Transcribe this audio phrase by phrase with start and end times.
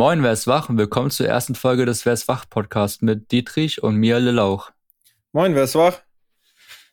[0.00, 3.30] Moin, wer ist wach und willkommen zur ersten Folge des Wer ist wach Podcast mit
[3.32, 4.70] Dietrich und Mia Lillauch.
[5.32, 6.00] Moin, wer ist wach?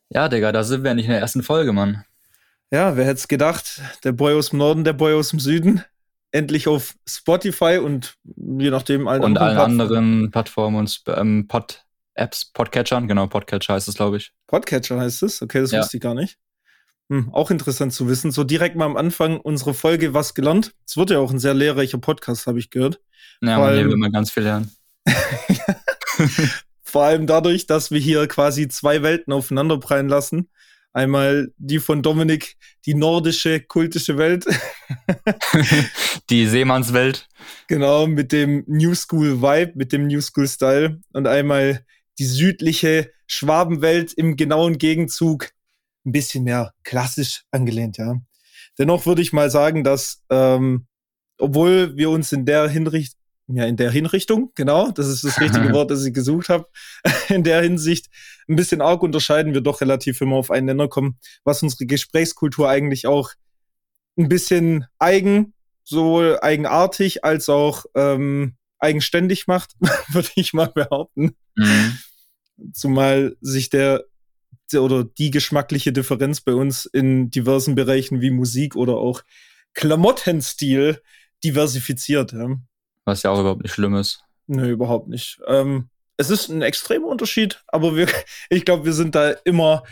[0.10, 2.04] Ja, Digga, da sind wir nicht in der ersten Folge, Mann.
[2.70, 3.82] Ja, wer hätte es gedacht?
[4.04, 5.86] Der Boy aus dem Norden, der Boy aus dem Süden.
[6.34, 9.82] Endlich auf Spotify und je nachdem allen und anderen allen Plattformen.
[9.82, 14.34] anderen Plattformen und ähm, Pod Apps, Podcatchern, genau, Podcatcher heißt es, glaube ich.
[14.48, 15.42] Podcatcher heißt es?
[15.42, 15.80] Okay, das ja.
[15.80, 16.38] wusste ich gar nicht.
[17.10, 18.32] Hm, auch interessant zu wissen.
[18.32, 20.74] So direkt mal am Anfang unserer Folge was gelernt.
[20.86, 23.00] Es wird ja auch ein sehr lehrreicher Podcast, habe ich gehört.
[23.42, 24.72] Ja, man will man ganz viel lernen.
[26.84, 30.50] Vor allem dadurch, dass wir hier quasi zwei Welten aufeinanderprallen lassen.
[30.94, 34.46] Einmal die von Dominik, die nordische, kultische Welt.
[36.30, 37.28] die Seemannswelt.
[37.68, 41.00] Genau, mit dem New School Vibe, mit dem New School Style.
[41.14, 41.86] Und einmal
[42.20, 45.52] die südliche Schwabenwelt im genauen Gegenzug
[46.08, 48.16] ein bisschen mehr klassisch angelehnt, ja.
[48.80, 50.88] Dennoch würde ich mal sagen, dass, ähm,
[51.38, 53.18] obwohl wir uns in der Hinricht
[53.50, 56.68] ja, in der Hinrichtung, genau, das ist das richtige Wort, das ich gesucht habe,
[57.30, 58.08] in der Hinsicht
[58.50, 62.70] ein bisschen arg unterscheiden wir doch relativ immer auf einen Nenner kommen, was unsere Gesprächskultur
[62.70, 63.32] eigentlich auch
[64.18, 69.76] ein bisschen eigen, sowohl eigenartig als auch ähm, eigenständig macht,
[70.10, 71.36] würde ich mal behaupten.
[71.56, 71.98] Mhm.
[72.74, 74.04] Zumal sich der
[74.76, 79.24] oder die geschmackliche Differenz bei uns in diversen Bereichen wie Musik oder auch
[79.74, 81.02] Klamottenstil
[81.44, 82.34] diversifiziert.
[82.34, 82.58] Ja.
[83.06, 84.24] Was ja auch überhaupt nicht schlimm ist.
[84.48, 85.40] Nö, überhaupt nicht.
[85.48, 88.08] Ähm, es ist ein extremer Unterschied, aber wir,
[88.50, 89.84] ich glaube, wir sind da immer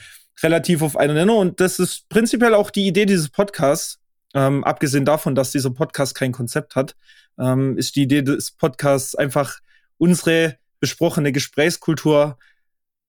[0.43, 3.99] relativ auf einer Nenner und das ist prinzipiell auch die Idee dieses Podcasts.
[4.33, 6.95] Ähm, abgesehen davon, dass dieser Podcast kein Konzept hat,
[7.39, 9.59] ähm, ist die Idee des Podcasts einfach
[9.97, 12.37] unsere besprochene Gesprächskultur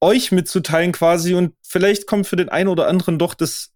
[0.01, 3.73] euch mitzuteilen quasi und vielleicht kommt für den einen oder anderen doch das,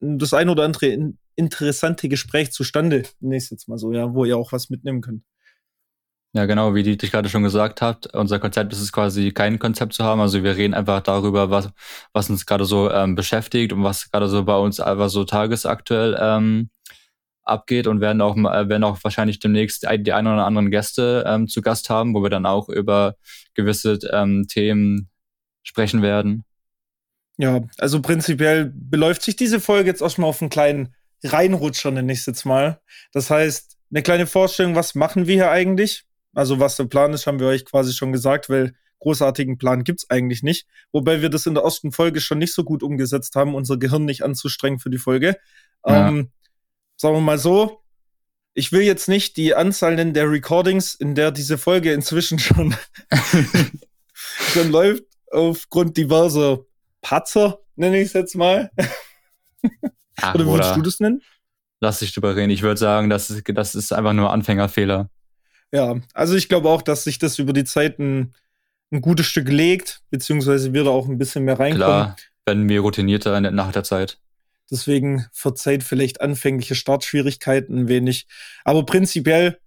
[0.00, 3.04] das ein oder andere in, interessante Gespräch zustande.
[3.20, 5.22] Nächstes jetzt mal so, ja, wo ihr auch was mitnehmen könnt.
[6.32, 9.94] Ja, genau, wie Dietrich gerade schon gesagt hat, unser Konzept ist es quasi kein Konzept
[9.94, 10.20] zu haben.
[10.20, 11.70] Also wir reden einfach darüber, was,
[12.12, 16.16] was uns gerade so ähm, beschäftigt und was gerade so bei uns einfach so tagesaktuell
[16.20, 16.70] ähm,
[17.42, 21.62] abgeht und werden auch, werden auch wahrscheinlich demnächst die ein oder anderen Gäste ähm, zu
[21.62, 23.16] Gast haben, wo wir dann auch über
[23.54, 25.09] gewisse ähm, Themen
[25.62, 26.44] sprechen werden.
[27.36, 31.90] Ja, also prinzipiell beläuft sich diese Folge jetzt auch schon mal auf einen kleinen Reinrutscher,
[31.90, 32.80] nenne ich es jetzt mal.
[33.12, 36.04] Das heißt, eine kleine Vorstellung, was machen wir hier eigentlich?
[36.34, 40.08] Also was der Plan ist, haben wir euch quasi schon gesagt, weil großartigen Plan gibt's
[40.10, 40.66] eigentlich nicht.
[40.92, 44.04] Wobei wir das in der ersten Folge schon nicht so gut umgesetzt haben, unser Gehirn
[44.04, 45.36] nicht anzustrengen für die Folge.
[45.84, 46.08] Ja.
[46.08, 46.30] Ähm,
[46.96, 47.80] sagen wir mal so,
[48.52, 52.74] ich will jetzt nicht die Anzahl nennen der Recordings, in der diese Folge inzwischen schon,
[54.52, 56.60] schon läuft, aufgrund diverser
[57.00, 58.70] Patzer, nenne ich es jetzt mal.
[60.16, 61.22] Ach, oder würdest du das nennen?
[61.80, 62.50] Lass dich drüber reden.
[62.50, 65.08] Ich würde sagen, das ist, das ist einfach nur Anfängerfehler.
[65.72, 68.34] Ja, also ich glaube auch, dass sich das über die Zeit ein,
[68.90, 71.86] ein gutes Stück legt, beziehungsweise wir da auch ein bisschen mehr reinkommen.
[71.86, 74.18] Klar, werden wir routinierter nach der Zeit.
[74.70, 78.26] Deswegen verzeiht vielleicht anfängliche Startschwierigkeiten ein wenig.
[78.64, 79.58] Aber prinzipiell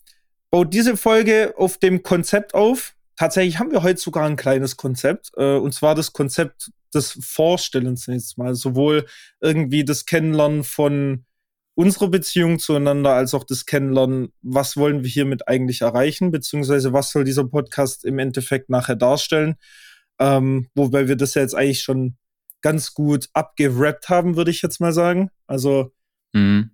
[0.50, 2.96] baut diese Folge auf dem Konzept auf.
[3.16, 8.06] Tatsächlich haben wir heute sogar ein kleines Konzept, äh, und zwar das Konzept des Vorstellens
[8.07, 8.56] jetzt mal.
[8.56, 9.06] Sowohl
[9.41, 11.25] irgendwie das Kennenlernen von
[11.75, 17.12] unsere Beziehung zueinander als auch das Kennenlernen, was wollen wir hiermit eigentlich erreichen, beziehungsweise was
[17.12, 19.56] soll dieser Podcast im Endeffekt nachher darstellen.
[20.19, 22.18] Ähm, wobei wir das ja jetzt eigentlich schon
[22.62, 25.29] ganz gut abgerappt haben, würde ich jetzt mal sagen.
[25.47, 25.91] Also
[26.34, 26.72] mhm.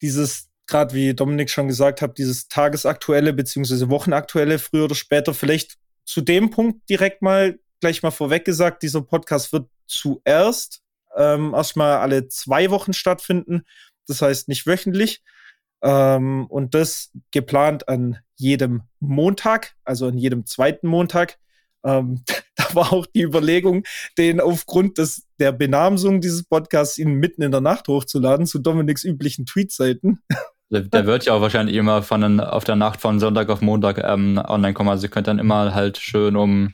[0.00, 5.76] dieses, gerade wie Dominik schon gesagt hat, dieses tagesaktuelle beziehungsweise wochenaktuelle, früher oder später, vielleicht
[6.04, 10.82] zu dem Punkt direkt mal gleich mal vorweg gesagt, dieser Podcast wird zuerst
[11.16, 13.64] ähm, erstmal alle zwei Wochen stattfinden
[14.06, 15.22] das heißt nicht wöchentlich.
[15.82, 21.38] Ähm, und das geplant an jedem Montag, also an jedem zweiten Montag.
[21.84, 22.22] Ähm,
[22.54, 23.84] da war auch die Überlegung,
[24.18, 29.04] den aufgrund des, der Benamsung dieses Podcasts ihn mitten in der Nacht hochzuladen zu Dominiks
[29.04, 30.22] üblichen Tweetseiten.
[30.72, 34.40] Der wird ja auch wahrscheinlich immer von auf der Nacht von Sonntag auf Montag ähm,
[34.42, 34.88] online kommen.
[34.88, 36.72] Also ihr könnt dann immer halt schön um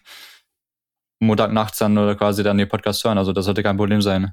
[1.19, 3.19] Montag nachts dann oder quasi dann den Podcast hören.
[3.19, 4.33] Also das sollte kein Problem sein.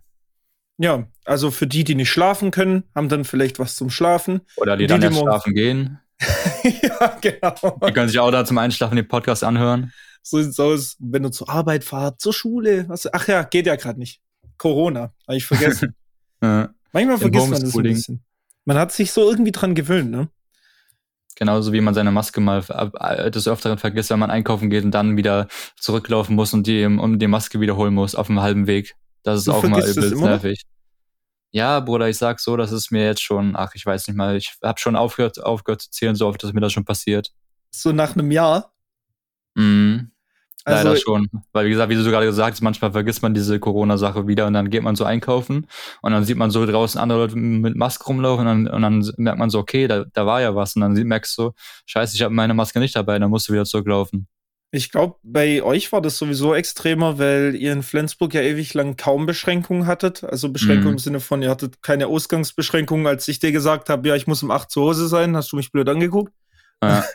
[0.77, 4.41] Ja, also für die, die nicht schlafen können, haben dann vielleicht was zum Schlafen.
[4.57, 5.99] Oder die, die dann die jetzt schlafen gehen.
[6.83, 7.79] ja, genau.
[7.87, 9.91] Die können sich auch da zum Einschlafen den Podcast anhören.
[10.21, 10.95] So sieht's aus.
[10.99, 12.87] Wenn du zur Arbeit fahrt, zur Schule.
[12.87, 14.21] Was, ach ja, geht ja gerade nicht.
[14.57, 15.95] Corona, habe ich vergessen.
[16.43, 16.69] ja.
[16.91, 18.24] Manchmal vergisst man das ein bisschen.
[18.65, 20.29] Man hat sich so irgendwie dran gewöhnt, ne?
[21.35, 25.17] Genauso wie man seine Maske mal des Öfteren vergisst, wenn man einkaufen geht und dann
[25.17, 25.47] wieder
[25.77, 28.95] zurücklaufen muss und die, um die Maske wiederholen muss auf dem halben Weg.
[29.23, 30.61] Das ist du auch mal übelst nervig.
[31.51, 34.35] Ja, Bruder, ich sag so, das ist mir jetzt schon, ach, ich weiß nicht mal,
[34.35, 37.31] ich habe schon aufgehört, aufgehört zu zählen, so oft, dass mir das schon passiert.
[37.71, 38.73] so nach einem Jahr.
[39.55, 40.11] Mhm.
[40.65, 41.29] Leider also, schon.
[41.53, 44.53] Weil, wie gesagt, wie du gerade gesagt hast, manchmal vergisst man diese Corona-Sache wieder und
[44.53, 45.67] dann geht man so einkaufen
[46.01, 49.13] und dann sieht man so draußen andere Leute mit Maske rumlaufen und dann, und dann
[49.17, 50.75] merkt man so, okay, da, da war ja was.
[50.75, 51.53] Und dann merkst du so,
[51.85, 54.27] scheiße, ich habe meine Maske nicht dabei, dann musst du wieder zurücklaufen.
[54.71, 58.97] Ich glaube, bei euch war das sowieso extremer, weil ihr in Flensburg ja ewig lang
[58.97, 60.23] kaum Beschränkungen hattet.
[60.23, 60.93] Also Beschränkungen mhm.
[60.93, 63.07] im Sinne von, ihr hattet keine Ausgangsbeschränkungen.
[63.07, 65.55] Als ich dir gesagt habe, ja, ich muss um 8 zu Hause sein, hast du
[65.55, 66.33] mich blöd angeguckt.
[66.83, 67.05] Ja.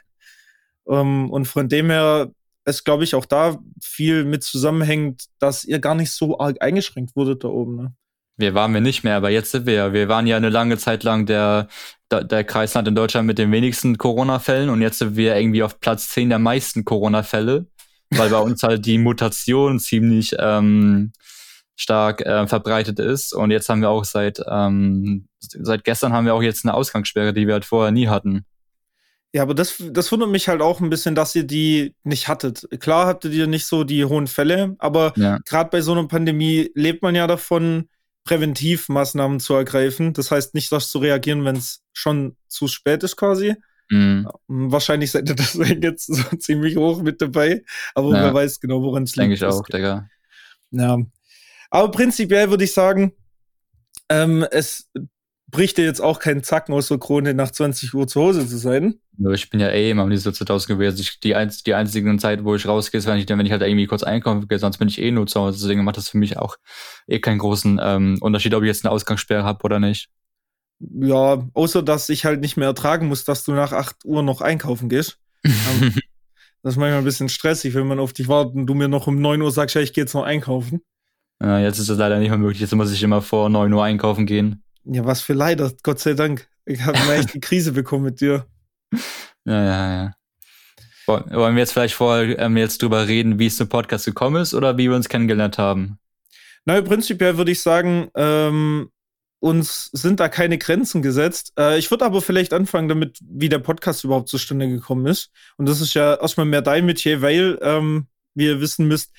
[0.84, 2.30] um, ähm, und von dem her
[2.64, 7.16] es, glaube ich, auch da viel mit zusammenhängt, dass ihr gar nicht so arg eingeschränkt
[7.16, 7.76] wurdet da oben.
[7.76, 7.94] Ne?
[8.36, 9.92] Wir waren wir nicht mehr, aber jetzt sind wir ja.
[9.92, 11.68] Wir waren ja eine lange Zeit lang der,
[12.10, 16.08] der Kreisland in Deutschland mit den wenigsten Corona-Fällen und jetzt sind wir irgendwie auf Platz
[16.10, 17.66] 10 der meisten Corona-Fälle,
[18.10, 21.12] weil bei uns halt die Mutation ziemlich ähm,
[21.76, 23.34] stark äh, verbreitet ist.
[23.34, 27.32] Und jetzt haben wir auch seit, ähm, seit gestern haben wir auch jetzt eine Ausgangssperre,
[27.32, 28.44] die wir halt vorher nie hatten.
[29.32, 32.66] Ja, aber das, das wundert mich halt auch ein bisschen, dass ihr die nicht hattet.
[32.80, 35.38] Klar hattet ihr nicht so die hohen Fälle, aber ja.
[35.46, 37.88] gerade bei so einer Pandemie lebt man ja davon,
[38.24, 40.12] Präventivmaßnahmen zu ergreifen.
[40.12, 43.54] Das heißt nicht, das zu reagieren, wenn es schon zu spät ist quasi.
[43.88, 44.28] Mhm.
[44.46, 47.62] Wahrscheinlich seid ihr das jetzt so ziemlich hoch mit dabei,
[47.94, 48.24] aber ja.
[48.24, 49.22] wer weiß genau, woran es liegt.
[49.22, 50.08] Denke ich auch, Digga.
[50.70, 50.98] Ja.
[51.70, 53.12] Aber prinzipiell würde ich sagen,
[54.08, 54.90] ähm, es
[55.50, 58.56] bricht dir jetzt auch keinen Zacken aus der Krone, nach 20 Uhr zu Hause zu
[58.56, 59.00] sein.
[59.32, 61.00] Ich bin ja eh immer um diese Zeit aus gewesen.
[61.00, 63.62] Ich, die, einz, die einzige Zeit, wo ich rausgehe, ist, wenn ich, wenn ich halt
[63.62, 65.58] irgendwie kurz einkaufen gehe, sonst bin ich eh nur zu Hause.
[65.60, 66.56] Deswegen macht das für mich auch
[67.06, 70.08] eh keinen großen ähm, Unterschied, ob ich jetzt eine Ausgangssperre habe oder nicht.
[70.78, 74.40] Ja, außer dass ich halt nicht mehr ertragen muss, dass du nach 8 Uhr noch
[74.40, 75.18] einkaufen gehst.
[75.44, 75.94] Ähm,
[76.62, 79.06] das ist manchmal ein bisschen stressig, wenn man auf dich wartet und du mir noch
[79.06, 80.82] um 9 Uhr sagst, ja, ich gehe jetzt noch einkaufen.
[81.40, 82.60] Ja, jetzt ist das leider nicht mehr möglich.
[82.60, 84.62] Jetzt muss ich immer vor 9 Uhr einkaufen gehen.
[84.84, 86.48] Ja, was für leider, Gott sei Dank.
[86.64, 88.46] Ich habe mal echt die Krise bekommen mit dir.
[89.46, 90.14] Ja, ja, ja.
[91.06, 94.52] Wollen wir jetzt vielleicht vorher ähm, jetzt drüber reden, wie es zum Podcast gekommen ist
[94.52, 95.98] oder wie wir uns kennengelernt haben?
[96.66, 98.90] Na, prinzipiell würde ich sagen, ähm,
[99.40, 101.52] uns sind da keine Grenzen gesetzt.
[101.58, 105.30] Äh, ich würde aber vielleicht anfangen damit, wie der Podcast überhaupt zustande gekommen ist.
[105.56, 109.10] Und das ist ja erstmal mehr dein Metier, weil, ähm, wie ihr wissen müsst,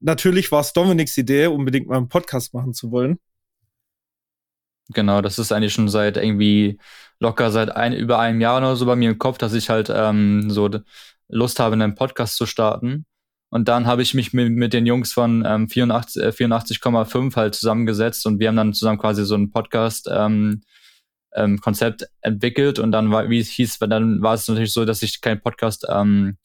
[0.00, 3.18] natürlich war es Dominiks Idee, unbedingt mal einen Podcast machen zu wollen.
[4.92, 6.78] Genau, das ist eigentlich schon seit irgendwie
[7.20, 9.90] locker seit ein, über einem Jahr oder so bei mir im Kopf, dass ich halt
[9.94, 10.68] ähm, so
[11.28, 13.06] Lust habe, einen Podcast zu starten.
[13.50, 16.80] Und dann habe ich mich mit, mit den Jungs von ähm, 84,5 äh, 84,
[17.36, 20.62] halt zusammengesetzt und wir haben dann zusammen quasi so ein Podcast ähm,
[21.34, 25.02] ähm, Konzept entwickelt und dann war, wie es hieß, dann war es natürlich so, dass
[25.02, 26.36] ich keinen Podcast ähm,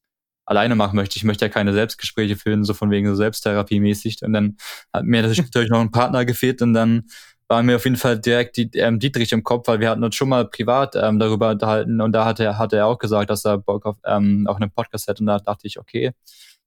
[0.46, 1.18] alleine machen möchte.
[1.18, 4.22] Ich möchte ja keine Selbstgespräche führen, so von wegen so Selbsttherapie mäßig.
[4.24, 4.58] Und dann
[4.94, 7.06] hat mir natürlich noch ein Partner gefehlt und dann
[7.48, 10.16] war mir auf jeden Fall direkt die, ähm, Dietrich im Kopf, weil wir hatten uns
[10.16, 13.46] schon mal privat ähm, darüber unterhalten und da hat er, hat er auch gesagt, dass
[13.46, 16.12] er Bock auf ähm, auch einen Podcast hätte und da dachte ich, okay,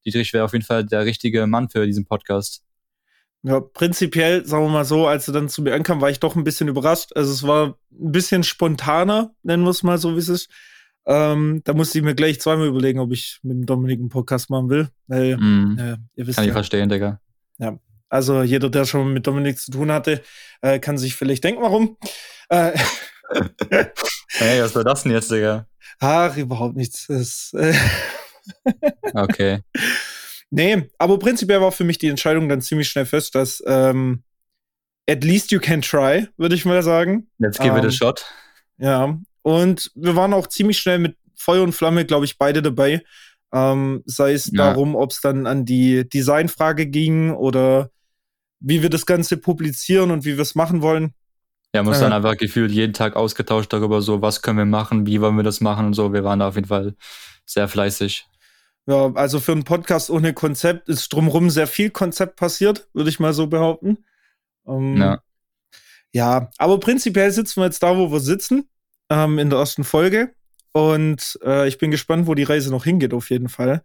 [0.05, 2.63] Dietrich wäre auf jeden Fall der richtige Mann für diesen Podcast.
[3.43, 6.35] Ja, prinzipiell, sagen wir mal so, als er dann zu mir ankam, war ich doch
[6.35, 7.13] ein bisschen überrascht.
[7.15, 10.51] Also es war ein bisschen spontaner, nennen wir es mal so, wie es ist.
[11.07, 14.51] Ähm, da musste ich mir gleich zweimal überlegen, ob ich mit dem Dominik einen Podcast
[14.51, 14.89] machen will.
[15.07, 17.21] Mm, äh, ihr wisst Kann ja, ich verstehen, Digga.
[17.59, 17.79] Ja,
[18.09, 20.23] also jeder, der schon mit Dominik zu tun hatte,
[20.63, 21.97] äh, kann sich vielleicht denken, warum.
[22.49, 22.73] Äh,
[24.29, 25.67] hey, was war das denn jetzt, Digga?
[26.01, 27.07] Ach, überhaupt nichts.
[27.09, 27.75] Das, äh
[29.15, 29.61] okay.
[30.51, 34.23] Nee, aber prinzipiell war für mich die Entscheidung dann ziemlich schnell fest, dass ähm,
[35.09, 37.29] at least you can try, würde ich mal sagen.
[37.39, 38.25] Let's give ähm, it a ähm, shot.
[38.79, 43.03] Ja, und wir waren auch ziemlich schnell mit Feuer und Flamme, glaube ich, beide dabei.
[43.53, 44.69] Ähm, sei es ja.
[44.69, 47.91] darum, ob es dann an die Designfrage ging oder
[48.61, 51.15] wie wir das Ganze publizieren und wie wir es machen wollen.
[51.75, 55.07] Ja, muss äh, dann einfach gefühlt jeden Tag ausgetauscht darüber, so was können wir machen,
[55.07, 56.13] wie wollen wir das machen und so.
[56.13, 56.95] Wir waren da auf jeden Fall
[57.45, 58.27] sehr fleißig.
[58.87, 63.21] Ja, also für einen Podcast ohne Konzept ist drumherum sehr viel Konzept passiert, würde ich
[63.21, 63.99] mal so behaupten.
[64.67, 65.23] Ähm, ja.
[66.13, 68.69] ja, aber prinzipiell sitzen wir jetzt da, wo wir sitzen,
[69.11, 70.33] ähm, in der ersten Folge.
[70.73, 73.83] Und äh, ich bin gespannt, wo die Reise noch hingeht, auf jeden Fall.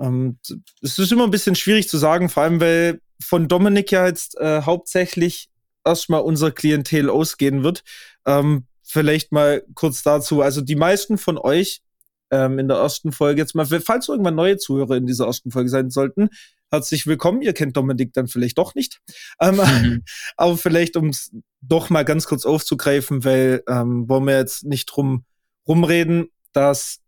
[0.00, 0.38] Ähm,
[0.82, 4.38] es ist immer ein bisschen schwierig zu sagen, vor allem, weil von Dominik ja jetzt
[4.38, 5.48] äh, hauptsächlich
[5.84, 7.82] erstmal unser Klientel ausgehen wird.
[8.26, 10.42] Ähm, vielleicht mal kurz dazu.
[10.42, 11.82] Also die meisten von euch
[12.30, 15.70] ähm, in der ersten Folge jetzt mal, falls irgendwann neue Zuhörer in dieser ersten Folge
[15.70, 16.28] sein sollten,
[16.70, 17.42] herzlich willkommen.
[17.42, 19.00] Ihr kennt Dominik dann vielleicht doch nicht.
[19.40, 20.04] Ähm, mhm.
[20.36, 24.86] Aber vielleicht, um es doch mal ganz kurz aufzugreifen, weil ähm, wollen wir jetzt nicht
[24.86, 25.24] drum
[25.66, 27.00] rumreden, dass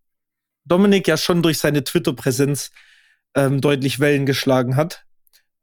[0.64, 2.70] Dominik ja schon durch seine Twitter-Präsenz
[3.34, 5.04] ähm, deutlich Wellen geschlagen hat.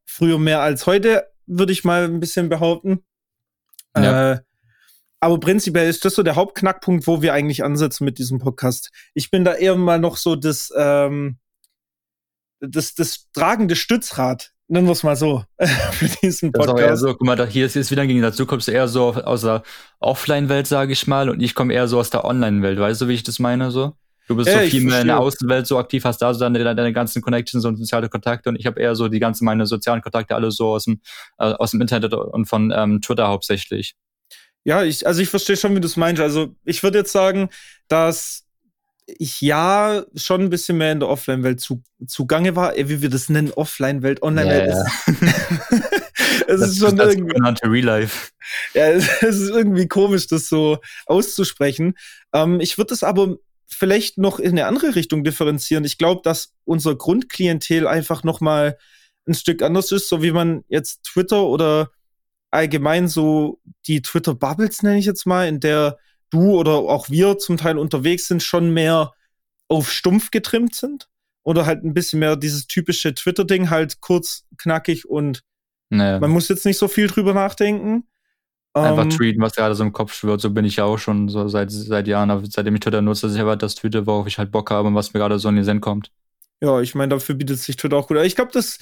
[0.07, 3.03] Früher mehr als heute, würde ich mal ein bisschen behaupten.
[3.95, 4.33] Ja.
[4.33, 4.39] Äh,
[5.19, 8.91] aber prinzipiell ist das so der Hauptknackpunkt, wo wir eigentlich ansetzen mit diesem Podcast.
[9.13, 11.37] Ich bin da eher mal noch so das, ähm,
[12.59, 15.43] das, das tragende Stützrad, nennen wir es mal so,
[15.91, 16.79] für diesen Podcast.
[16.79, 18.37] Das ist so, guck mal, da, hier ist jetzt wieder ein Gegensatz.
[18.37, 19.63] Du kommst eher so aus der
[19.99, 22.79] Offline-Welt, sage ich mal, und ich komme eher so aus der Online-Welt.
[22.79, 23.71] Weißt du, wie ich das meine?
[23.71, 23.93] So?
[24.27, 26.63] Du bist ja, so viel mehr in der Außenwelt so aktiv, hast da so deine,
[26.63, 30.01] deine ganzen Connections und soziale Kontakte und ich habe eher so die ganzen meine sozialen
[30.01, 31.01] Kontakte alle so aus dem,
[31.39, 33.95] äh, aus dem Internet und von ähm, Twitter hauptsächlich.
[34.65, 36.21] Ja, ich, also ich verstehe schon, wie du es meinst.
[36.21, 37.49] Also ich würde jetzt sagen,
[37.87, 38.43] dass
[39.05, 43.29] ich ja schon ein bisschen mehr in der Offline-Welt zu, zugange war, wie wir das
[43.29, 44.73] nennen, Offline-Welt, Online-Welt.
[44.73, 45.83] Yeah.
[46.47, 47.39] es ist schon das irgendwie.
[47.63, 48.31] Real Life.
[48.73, 51.93] Ja, es ist irgendwie komisch, das so auszusprechen.
[52.33, 55.85] Ähm, ich würde es aber vielleicht noch in eine andere Richtung differenzieren.
[55.85, 58.77] Ich glaube, dass unser Grundklientel einfach noch mal
[59.27, 61.91] ein Stück anders ist, so wie man jetzt Twitter oder
[62.49, 65.97] allgemein so die Twitter-Bubbles, nenne ich jetzt mal, in der
[66.29, 69.13] du oder auch wir zum Teil unterwegs sind, schon mehr
[69.67, 71.09] auf stumpf getrimmt sind.
[71.43, 75.43] Oder halt ein bisschen mehr dieses typische Twitter-Ding, halt kurz, knackig und
[75.89, 76.19] naja.
[76.19, 78.05] man muss jetzt nicht so viel drüber nachdenken.
[78.83, 80.41] Einfach um, ähm, tweeten, was gerade so im Kopf schwirrt.
[80.41, 83.35] So bin ich ja auch schon so seit, seit Jahren, seitdem ich Twitter nutze, dass
[83.35, 85.55] ich einfach das tweete, worauf ich halt Bock habe und was mir gerade so in
[85.55, 86.11] den Sinn kommt.
[86.61, 88.17] Ja, ich meine, dafür bietet sich Twitter auch gut.
[88.17, 88.79] Ich glaube, das,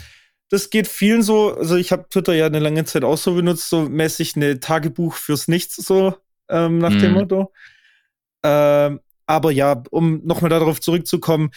[0.50, 1.56] das geht vielen so.
[1.56, 5.16] Also ich habe Twitter ja eine lange Zeit auch so benutzt, so mäßig eine Tagebuch
[5.16, 6.16] fürs Nichts, so
[6.50, 7.00] ähm, nach mhm.
[7.00, 7.52] dem Motto.
[8.44, 11.52] Ähm, aber ja, um nochmal darauf zurückzukommen,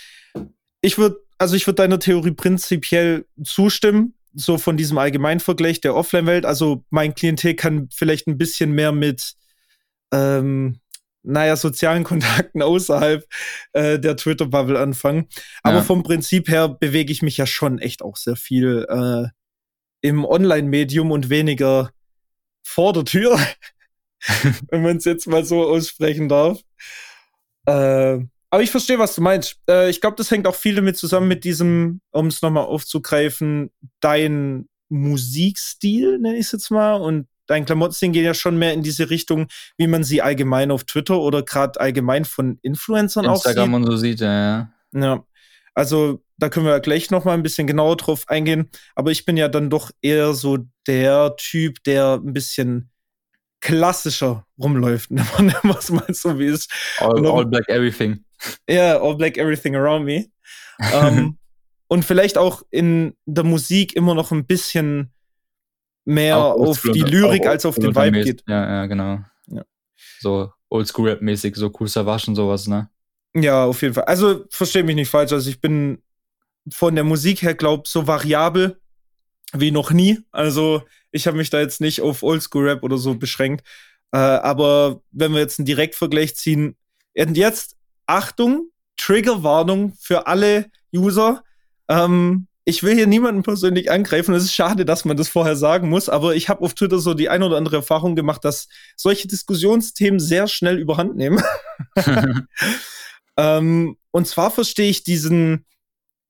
[0.81, 6.47] ich würde, also ich würde deiner Theorie prinzipiell zustimmen, so von diesem Allgemeinvergleich der Offline-Welt.
[6.47, 9.35] Also mein Klientel kann vielleicht ein bisschen mehr mit
[10.13, 10.81] ähm,
[11.23, 13.27] naja, sozialen Kontakten außerhalb
[13.73, 15.29] äh, der Twitter-Bubble anfangen.
[15.63, 15.83] Aber ja.
[15.83, 19.29] vom Prinzip her bewege ich mich ja schon echt auch sehr viel äh,
[20.01, 21.91] im Online-Medium und weniger
[22.63, 23.39] vor der Tür,
[24.71, 26.61] wenn man es jetzt mal so aussprechen darf.
[27.67, 29.57] Äh, aber ich verstehe, was du meinst.
[29.69, 33.71] Äh, ich glaube, das hängt auch viel damit zusammen mit diesem, um es nochmal aufzugreifen,
[34.01, 38.83] dein Musikstil, nenne ich es jetzt mal, und dein Klamotten gehen ja schon mehr in
[38.83, 43.37] diese Richtung, wie man sie allgemein auf Twitter oder gerade allgemein von Influencern Instagram auch
[43.37, 43.51] sieht.
[43.51, 45.25] Instagram und so sieht, ja, ja.
[45.75, 48.71] Also, da können wir gleich noch mal ein bisschen genauer drauf eingehen.
[48.95, 52.91] Aber ich bin ja dann doch eher so der Typ, der ein bisschen
[53.61, 58.25] klassischer rumläuft, was meinst du, wie es all, all black everything.
[58.69, 60.27] Ja, yeah, all black everything around me.
[60.79, 61.39] um, ähm,
[61.89, 65.13] und vielleicht auch in der Musik immer noch ein bisschen
[66.05, 68.43] mehr auf die Lyrik als auf den Vibe geht.
[68.47, 69.21] Ja, ja, genau.
[69.47, 69.65] Ja.
[70.21, 72.89] So Oldschool-Rap-mäßig, so cool Savage und sowas, ne?
[73.35, 74.05] Ja, auf jeden Fall.
[74.05, 75.33] Also, verstehe mich nicht falsch.
[75.33, 76.03] Also, ich bin
[76.71, 78.81] von der Musik her, glaub, so variabel
[79.53, 80.19] wie noch nie.
[80.31, 83.67] Also, ich habe mich da jetzt nicht auf Oldschool-Rap oder so beschränkt.
[84.13, 86.77] Äh, aber wenn wir jetzt einen Direktvergleich ziehen,
[87.17, 87.77] und jetzt,
[88.09, 91.43] Achtung, Triggerwarnung für alle User.
[91.89, 94.35] Ähm, ich will hier niemanden persönlich angreifen.
[94.35, 97.15] Es ist schade, dass man das vorher sagen muss, aber ich habe auf Twitter so
[97.15, 101.43] die ein oder andere Erfahrung gemacht, dass solche Diskussionsthemen sehr schnell überhand nehmen.
[103.39, 105.65] ähm, und zwar verstehe ich diesen,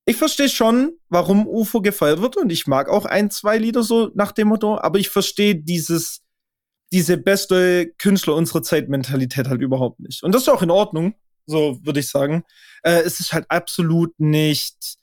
[0.04, 4.10] ich verstehe schon, warum UFO gefeiert wird und ich mag auch ein, zwei Lieder so
[4.14, 6.20] nach dem Motto, aber ich verstehe dieses,
[6.92, 10.22] diese beste Künstler unserer Zeit Mentalität halt überhaupt nicht.
[10.22, 11.14] Und das ist auch in Ordnung,
[11.48, 12.44] so würde ich sagen.
[12.82, 14.98] Äh, es ist halt absolut nicht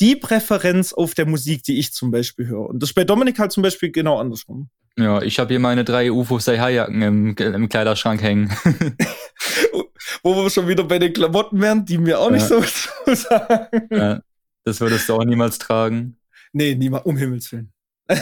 [0.00, 2.68] die Präferenz auf der Musik, die ich zum Beispiel höre.
[2.68, 4.68] Und das ist bei Dominik halt zum Beispiel genau andersrum.
[4.98, 8.50] Ja, ich habe hier meine drei UFO Say Hi Jacken im, im Kleiderschrank hängen.
[10.22, 12.36] Wo wir schon wieder bei den Klamotten wären, die mir auch ja.
[12.36, 12.62] nicht so
[13.14, 13.88] sagen.
[13.90, 14.20] Ja,
[14.64, 16.16] das würdest du auch niemals tragen.
[16.52, 17.72] Nee, niemals, um Himmels Willen.
[18.08, 18.16] da,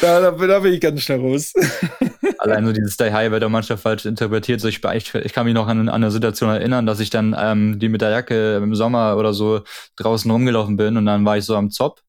[0.00, 1.52] da, da bin ich ganz schnell raus.
[2.42, 4.60] Allein so dieses Stay High wird auch manchmal falsch interpretiert.
[4.60, 7.36] So ich, ich, ich kann mich noch an, an eine Situation erinnern, dass ich dann
[7.38, 9.60] ähm, die mit der Jacke im Sommer oder so
[9.96, 12.00] draußen rumgelaufen bin und dann war ich so am Zop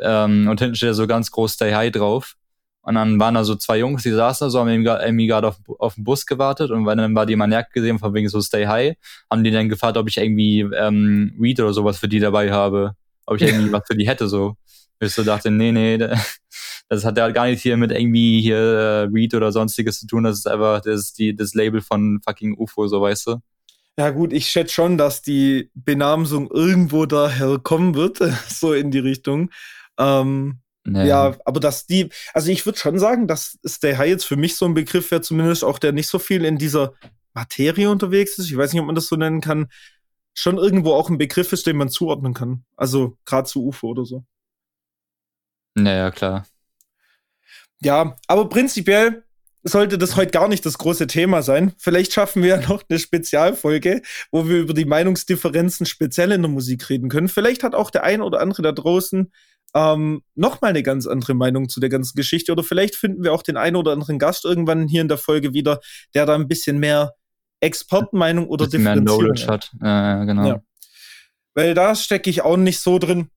[0.00, 2.34] ähm, und hinten steht so ganz groß Stay High drauf.
[2.82, 5.56] Und dann waren da so zwei Jungs, die saßen da so, haben irgendwie gerade auf,
[5.78, 8.66] auf den Bus gewartet und dann war die meine Jacke gesehen, von wegen so Stay
[8.66, 8.96] High,
[9.30, 12.92] haben die dann gefragt, ob ich irgendwie ähm, Weed oder sowas für die dabei habe.
[13.26, 14.56] Ob ich irgendwie was für die hätte, so.
[15.00, 15.98] Ich so dachte, nee, nee,
[16.88, 20.24] das hat ja gar nicht hier mit irgendwie hier äh, Read oder sonstiges zu tun.
[20.24, 23.36] Das ist einfach das, ist die, das Label von fucking UFO, so weißt du.
[23.98, 28.98] Ja, gut, ich schätze schon, dass die Benamsung irgendwo daher kommen wird, so in die
[28.98, 29.50] Richtung.
[29.98, 31.06] Ähm, nee.
[31.06, 34.56] Ja, aber dass die, also ich würde schon sagen, dass Stay High jetzt für mich
[34.56, 36.92] so ein Begriff wäre, zumindest auch der nicht so viel in dieser
[37.32, 38.50] Materie unterwegs ist.
[38.50, 39.68] Ich weiß nicht, ob man das so nennen kann.
[40.34, 42.64] Schon irgendwo auch ein Begriff ist, den man zuordnen kann.
[42.76, 44.24] Also gerade zu UFO oder so.
[45.74, 46.46] Naja, klar.
[47.82, 49.24] Ja, aber prinzipiell
[49.62, 51.72] sollte das heute gar nicht das große Thema sein.
[51.78, 56.50] Vielleicht schaffen wir ja noch eine Spezialfolge, wo wir über die Meinungsdifferenzen speziell in der
[56.50, 57.28] Musik reden können.
[57.28, 59.32] Vielleicht hat auch der ein oder andere da draußen
[59.74, 62.52] ähm, noch mal eine ganz andere Meinung zu der ganzen Geschichte.
[62.52, 65.52] Oder vielleicht finden wir auch den einen oder anderen Gast irgendwann hier in der Folge
[65.52, 65.80] wieder,
[66.14, 67.14] der da ein bisschen mehr
[67.60, 69.72] Expertenmeinung oder Differenzierung mehr hat.
[69.82, 70.46] Ja, genau.
[70.46, 70.62] Ja.
[71.54, 73.28] Weil da stecke ich auch nicht so drin.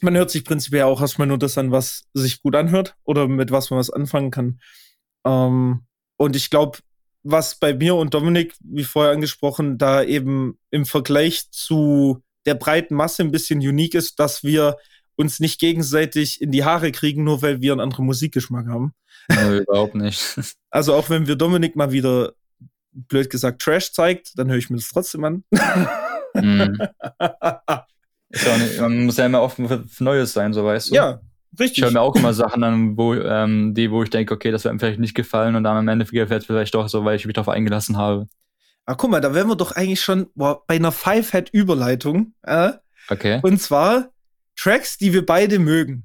[0.00, 3.50] Man hört sich prinzipiell auch erstmal nur das an, was sich gut anhört oder mit
[3.50, 4.60] was man was anfangen kann.
[5.26, 5.84] Ähm,
[6.16, 6.78] und ich glaube,
[7.22, 12.94] was bei mir und Dominik, wie vorher angesprochen, da eben im Vergleich zu der breiten
[12.94, 14.76] Masse ein bisschen unique ist, dass wir
[15.16, 18.94] uns nicht gegenseitig in die Haare kriegen, nur weil wir einen anderen Musikgeschmack haben.
[19.28, 20.36] Nee, überhaupt nicht.
[20.72, 22.32] Also auch wenn wir Dominik mal wieder,
[22.92, 25.42] blöd gesagt, Trash zeigt, dann höre ich mir das trotzdem an.
[28.30, 28.62] Mhm.
[28.62, 30.94] nicht, man muss ja immer offen für Neues sein, so weißt du.
[30.94, 31.20] Ja,
[31.58, 31.78] richtig.
[31.78, 34.64] Ich höre mir auch immer Sachen an, wo, ähm, die, wo ich denke, okay, das
[34.64, 37.16] wird mir vielleicht nicht gefallen und dann am Ende gefällt es vielleicht doch so, weil
[37.16, 38.28] ich mich darauf eingelassen habe.
[38.86, 42.34] Ah, guck mal, da wären wir doch eigentlich schon boah, bei einer Five-Head-Überleitung.
[42.42, 42.72] Äh?
[43.08, 43.40] Okay.
[43.42, 44.10] Und zwar
[44.56, 46.04] Tracks, die wir beide mögen.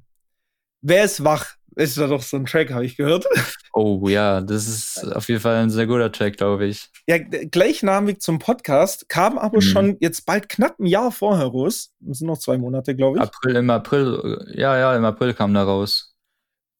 [0.82, 1.54] Wer ist wach?
[1.76, 3.26] Ist da doch so ein Track, habe ich gehört.
[3.74, 6.88] Oh ja, das ist auf jeden Fall ein sehr guter Track, glaube ich.
[7.06, 9.60] Ja, gleichnamig zum Podcast, kam aber mhm.
[9.60, 11.92] schon jetzt bald knapp ein Jahr vorher raus.
[12.00, 13.22] Das sind noch zwei Monate, glaube ich.
[13.22, 16.16] April, im April, ja, ja, im April kam der raus.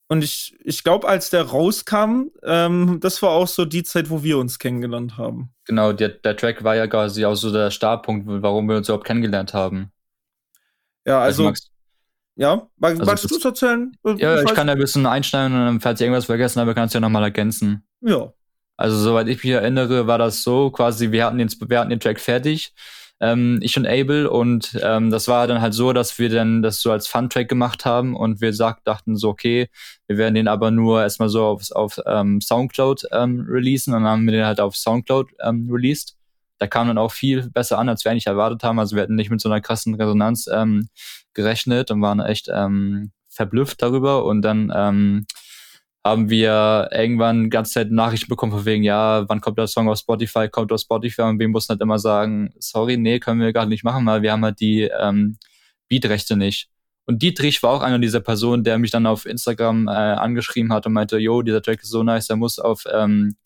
[0.09, 4.23] Und ich, ich glaube, als der rauskam, ähm, das war auch so die Zeit, wo
[4.23, 5.51] wir uns kennengelernt haben.
[5.67, 9.07] Genau, der, der Track war ja quasi auch so der Startpunkt, warum wir uns überhaupt
[9.07, 9.93] kennengelernt haben.
[11.07, 11.49] Ja, also.
[11.49, 11.63] also
[12.37, 13.97] ja, mag, also magst du es erzählen?
[14.19, 16.75] Ja, ich, ich kann da ein bisschen einschneiden und dann, falls ich irgendwas vergessen habe,
[16.75, 17.83] kannst du ja nochmal ergänzen.
[18.03, 18.33] Ja.
[18.77, 22.01] Also, soweit ich mich erinnere, war das so, quasi, wir hatten den, wir hatten den
[22.01, 22.75] Track fertig,
[23.21, 26.83] ähm, ich und Abel, und ähm, das war dann halt so, dass wir dann das
[26.83, 29.71] so als Fun-Track gemacht haben und wir sagt, dachten so, okay,
[30.07, 34.13] wir werden den aber nur erstmal so auf, auf ähm, Soundcloud ähm, releasen und dann
[34.13, 36.17] haben wir den halt auf Soundcloud ähm, released
[36.59, 38.79] da kam dann auch viel besser an, als wir eigentlich erwartet haben.
[38.79, 40.89] Also wir hatten nicht mit so einer krassen Resonanz ähm,
[41.37, 44.25] gerechnet und waren echt ähm, verblüfft darüber.
[44.25, 45.27] Und dann ähm,
[46.05, 49.89] haben wir irgendwann die ganze Zeit Nachrichten bekommen von wegen, ja, wann kommt der Song
[49.89, 53.53] auf Spotify, kommt auf Spotify und wir mussten halt immer sagen, sorry, nee, können wir
[53.53, 55.39] gerade nicht machen, weil wir haben halt die ähm,
[55.89, 56.69] Beatrechte nicht.
[57.07, 60.87] Und Dietrich war auch einer dieser Personen, der mich dann auf Instagram äh, angeschrieben hat
[60.87, 63.37] und meinte, yo, dieser Track ist so nice, der muss auf ähm,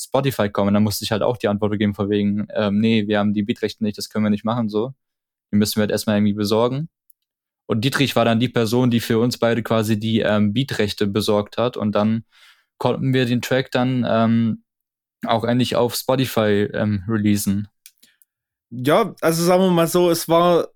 [0.00, 0.74] Spotify kommen.
[0.74, 3.42] Da musste ich halt auch die Antwort geben von wegen, ähm, nee, wir haben die
[3.42, 4.94] Beatrechte nicht, das können wir nicht machen, so.
[5.52, 6.88] Die müssen wir halt erstmal irgendwie besorgen.
[7.68, 11.58] Und Dietrich war dann die Person, die für uns beide quasi die ähm, Beatrechte besorgt
[11.58, 11.76] hat.
[11.76, 12.24] Und dann
[12.78, 14.64] konnten wir den Track dann ähm,
[15.26, 17.68] auch endlich auf Spotify ähm, releasen.
[18.70, 20.68] Ja, also sagen wir mal so, es war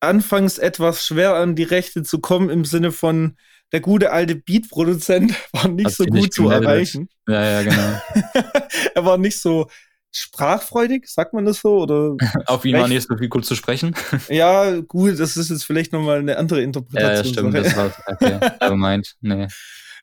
[0.00, 3.36] anfangs etwas schwer an die Rechte zu kommen im Sinne von,
[3.72, 7.08] der gute alte Beat-Produzent war nicht Hat so gut nicht zu erreichen.
[7.26, 8.02] Ja, ja, genau.
[8.94, 9.68] er war nicht so
[10.12, 11.80] sprachfreudig, sagt man das so?
[11.80, 13.94] Oder Auf ihn war nicht so viel gut zu sprechen.
[14.28, 17.10] ja, gut, das ist jetzt vielleicht nochmal eine andere Interpretation.
[17.10, 19.48] Ja, ja stimmt, das war, okay, er meint, nee.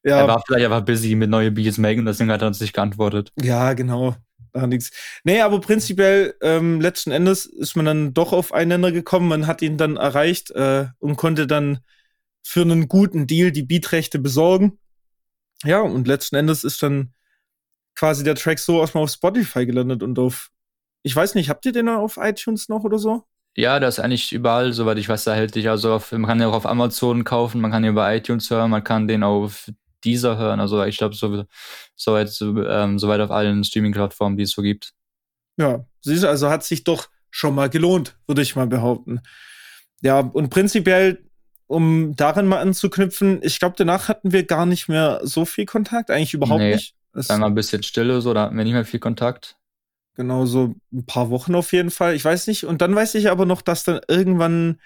[0.04, 0.22] Ja.
[0.22, 3.32] Er war vielleicht einfach busy mit neuen Beats machen, deswegen hat er uns nicht geantwortet.
[3.40, 4.16] Ja, genau.
[4.54, 4.92] Da nichts.
[5.24, 9.28] Nee, aber prinzipiell, ähm, letzten Endes ist man dann doch auf einen Nenner gekommen.
[9.28, 11.80] Man hat ihn dann erreicht äh, und konnte dann
[12.42, 14.80] für einen guten Deal die Beatrechte besorgen.
[15.64, 17.14] Ja, und letzten Endes ist dann
[18.00, 20.52] quasi der Track so erstmal auf Spotify gelandet und auf,
[21.04, 23.26] ich weiß nicht, habt ihr den auf iTunes noch oder so?
[23.58, 25.70] Ja, das ist eigentlich überall, soweit ich weiß, erhältlich.
[25.70, 28.72] Also auf, man kann den auch auf Amazon kaufen, man kann den über iTunes hören,
[28.72, 29.70] man kann den auf
[30.06, 30.62] dieser hören.
[30.62, 31.44] Also ich glaube, so,
[31.98, 34.94] soweit so, ähm, so auf allen Streaming-Plattformen, die es so gibt.
[35.58, 39.20] Ja, siehst du, also hat sich doch schon mal gelohnt, würde ich mal behaupten.
[40.02, 41.26] Ja, und prinzipiell
[41.68, 46.10] um daran mal anzuknüpfen, ich glaube, danach hatten wir gar nicht mehr so viel Kontakt,
[46.10, 46.96] eigentlich überhaupt nee, nicht.
[47.14, 49.58] Es war ein bisschen Stille, so, da hatten wir nicht mehr viel Kontakt.
[50.16, 52.14] Genau, so ein paar Wochen auf jeden Fall.
[52.14, 52.66] Ich weiß nicht.
[52.66, 54.80] Und dann weiß ich aber noch, dass dann irgendwann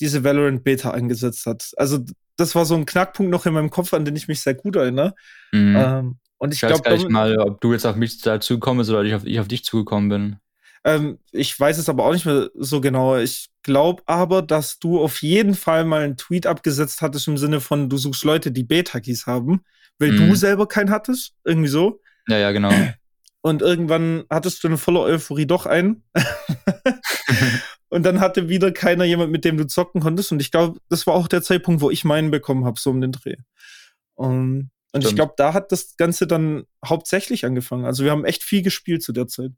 [0.00, 1.72] diese Valorant Beta angesetzt hat.
[1.76, 1.98] Also,
[2.36, 4.76] das war so ein Knackpunkt noch in meinem Kopf, an den ich mich sehr gut
[4.76, 5.14] erinnere.
[5.52, 5.76] Mhm.
[5.76, 6.94] Ähm, und ich, ich glaube.
[6.94, 9.64] Ich mal, ob du jetzt auf mich dazu kommst oder ich auf, ich auf dich
[9.64, 10.36] zugekommen bin.
[10.84, 13.18] Ähm, ich weiß es aber auch nicht mehr so genau.
[13.18, 17.60] Ich glaube aber, dass du auf jeden Fall mal einen Tweet abgesetzt hattest im Sinne
[17.60, 19.62] von, du suchst Leute, die Beta-Keys haben,
[19.98, 20.28] weil mhm.
[20.28, 21.34] du selber keinen hattest.
[21.44, 22.00] Irgendwie so.
[22.28, 22.70] Ja, ja, genau.
[23.42, 26.02] Und irgendwann hattest du eine volle Euphorie doch einen.
[27.88, 30.30] und dann hatte wieder keiner jemand, mit dem du zocken konntest.
[30.30, 33.00] Und ich glaube, das war auch der Zeitpunkt, wo ich meinen bekommen habe, so um
[33.00, 33.36] den Dreh.
[34.14, 35.06] Um, und Stimmt.
[35.06, 37.86] ich glaube, da hat das Ganze dann hauptsächlich angefangen.
[37.86, 39.52] Also wir haben echt viel gespielt zu der Zeit.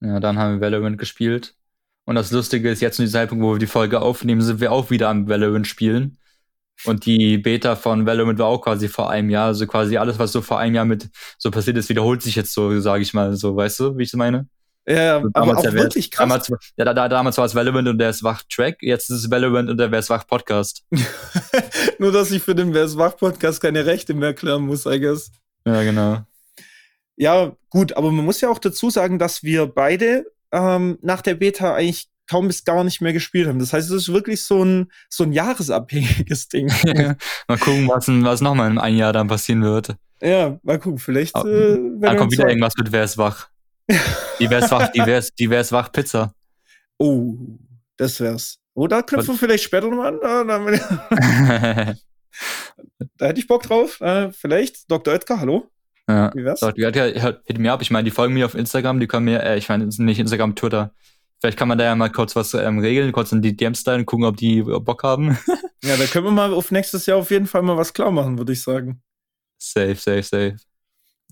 [0.00, 1.54] Ja, dann haben wir Valorant gespielt.
[2.04, 4.72] Und das Lustige ist, jetzt zu diesem Zeitpunkt, wo wir die Folge aufnehmen, sind wir
[4.72, 6.18] auch wieder am Valorant spielen.
[6.84, 9.46] Und die Beta von Valorant war auch quasi vor einem Jahr.
[9.46, 12.54] Also quasi alles, was so vor einem Jahr mit so passiert ist, wiederholt sich jetzt
[12.54, 13.34] so, sage ich mal.
[13.36, 14.46] So, weißt du, wie ich es meine?
[14.86, 16.28] Ja, also aber auch wirklich krass.
[16.28, 19.24] Damals, ja, da, da, damals war es Valorant und der ist wach Track, jetzt ist
[19.24, 20.82] es Valorant und der Wer ist wach Podcast.
[21.98, 24.98] Nur, dass ich für den Wer ist wach Podcast keine Rechte mehr klären muss, I
[24.98, 25.30] guess.
[25.66, 26.22] Ja, genau.
[27.18, 31.34] Ja, gut, aber man muss ja auch dazu sagen, dass wir beide ähm, nach der
[31.34, 33.58] Beta eigentlich kaum bis gar nicht mehr gespielt haben.
[33.58, 36.68] Das heißt, es ist wirklich so ein, so ein jahresabhängiges Ding.
[37.48, 39.96] mal gucken, was, was nochmal in einem Jahr dann passieren wird.
[40.20, 41.34] Ja, mal gucken, vielleicht.
[41.36, 43.48] Oh, äh, dann kommt wieder irgendwas mit Wer ist wach.
[44.38, 46.34] Die wär's wach, die wär's, die wär's wach Pizza.
[46.98, 47.34] Oh,
[47.96, 48.58] das wär's.
[48.74, 50.48] Oh, da knüpfen wir vielleicht später nochmal an.
[53.16, 54.00] da hätte ich Bock drauf.
[54.00, 54.88] Äh, vielleicht.
[54.90, 55.14] Dr.
[55.14, 55.68] Oetker, hallo?
[56.08, 56.32] Ja.
[56.34, 56.42] Wie?
[56.42, 56.72] Dr.
[56.86, 57.82] Oetker, hört mir ab.
[57.82, 60.56] Ich meine, die folgen mir auf Instagram, die können mir, äh, ich meine, nicht Instagram,
[60.56, 60.92] Twitter.
[61.40, 63.98] Vielleicht kann man da ja mal kurz was ähm, regeln, kurz in die DMs style
[63.98, 65.38] und gucken, ob die Bock haben.
[65.84, 68.38] ja, da können wir mal auf nächstes Jahr auf jeden Fall mal was klar machen,
[68.38, 69.02] würde ich sagen.
[69.58, 70.56] Safe, safe, safe.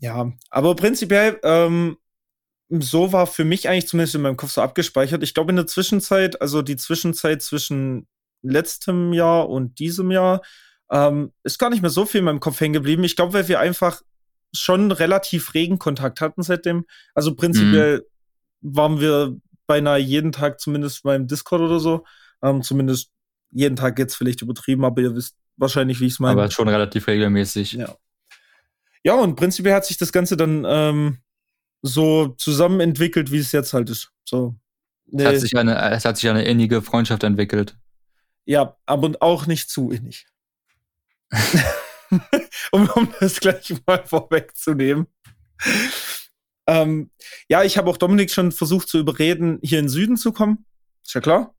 [0.01, 1.97] Ja, aber prinzipiell, ähm,
[2.69, 5.23] so war für mich eigentlich zumindest in meinem Kopf so abgespeichert.
[5.23, 8.07] Ich glaube, in der Zwischenzeit, also die Zwischenzeit zwischen
[8.43, 10.43] letztem Jahr und diesem Jahr,
[10.91, 13.05] ähm, ist gar nicht mehr so viel in meinem Kopf hängen geblieben.
[13.05, 14.03] Ich glaube, weil wir einfach
[14.55, 16.85] schon relativ regen Kontakt hatten seitdem.
[17.15, 18.07] Also prinzipiell
[18.61, 18.77] mhm.
[18.77, 22.05] waren wir beinahe jeden Tag zumindest beim Discord oder so.
[22.43, 23.11] Ähm, zumindest
[23.51, 26.41] jeden Tag jetzt vielleicht übertrieben, aber ihr wisst wahrscheinlich, wie ich es meine.
[26.41, 27.73] Aber schon relativ regelmäßig.
[27.73, 27.97] Ja.
[29.03, 31.19] Ja, und prinzipiell hat sich das Ganze dann ähm,
[31.83, 34.11] so zusammen entwickelt, wie es jetzt halt ist.
[34.25, 34.57] So.
[35.07, 35.23] Nee.
[35.23, 37.77] Es, hat sich eine, es hat sich eine innige Freundschaft entwickelt.
[38.45, 40.27] Ja, aber auch nicht zu innig.
[42.73, 45.07] um, um, das gleich mal vorwegzunehmen.
[46.67, 47.11] Ähm,
[47.49, 50.65] ja, ich habe auch Dominik schon versucht zu überreden, hier in den Süden zu kommen.
[51.05, 51.55] Ist ja klar.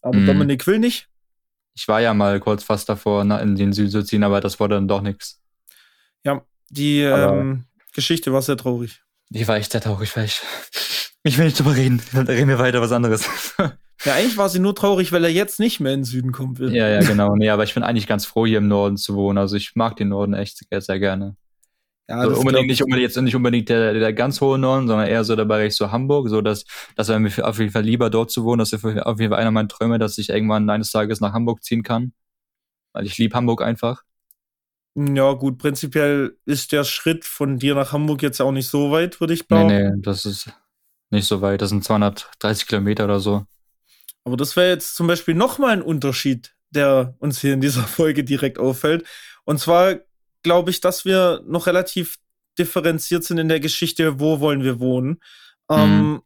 [0.00, 0.26] Aber mhm.
[0.26, 1.08] Dominik will nicht.
[1.74, 4.74] Ich war ja mal kurz fast davor, in den Süden zu ziehen, aber das wurde
[4.74, 5.40] dann doch nichts.
[6.24, 9.02] Ja, die ähm, Geschichte war sehr traurig.
[9.30, 10.28] Die war echt sehr traurig, weil
[11.22, 12.02] ich, will nicht drüber reden.
[12.12, 13.28] Dann reden wir weiter was anderes.
[14.04, 16.58] Ja, eigentlich war sie nur traurig, weil er jetzt nicht mehr in den Süden kommen
[16.58, 16.74] will.
[16.74, 17.36] Ja, ja, genau.
[17.36, 19.38] Nee, aber ich bin eigentlich ganz froh, hier im Norden zu wohnen.
[19.38, 21.36] Also ich mag den Norden echt sehr, sehr gerne.
[22.08, 25.22] Ja, also unbedingt, nicht unbedingt, jetzt nicht unbedingt der, der ganz hohe Norden, sondern eher
[25.22, 26.64] so der Bereich so Hamburg, so dass,
[26.96, 28.58] das wäre mir auf jeden Fall lieber dort zu wohnen.
[28.58, 31.62] Das ist auf jeden Fall einer meiner Träume, dass ich irgendwann eines Tages nach Hamburg
[31.62, 32.12] ziehen kann.
[32.92, 34.02] Weil ich liebe Hamburg einfach.
[34.96, 39.20] Ja, gut, prinzipiell ist der Schritt von dir nach Hamburg jetzt auch nicht so weit,
[39.20, 39.74] würde ich behaupten.
[39.74, 40.52] Nee, nee, das ist
[41.12, 41.62] nicht so weit.
[41.62, 43.46] Das sind 230 Kilometer oder so.
[44.24, 48.24] Aber das wäre jetzt zum Beispiel nochmal ein Unterschied, der uns hier in dieser Folge
[48.24, 49.06] direkt auffällt.
[49.44, 49.96] Und zwar
[50.42, 52.18] glaube ich, dass wir noch relativ
[52.58, 55.20] differenziert sind in der Geschichte, wo wollen wir wohnen.
[55.68, 55.76] Mhm.
[55.76, 56.22] Ähm,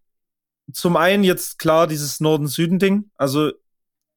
[0.73, 3.11] zum einen jetzt klar dieses Norden-Süden-Ding.
[3.17, 3.53] Also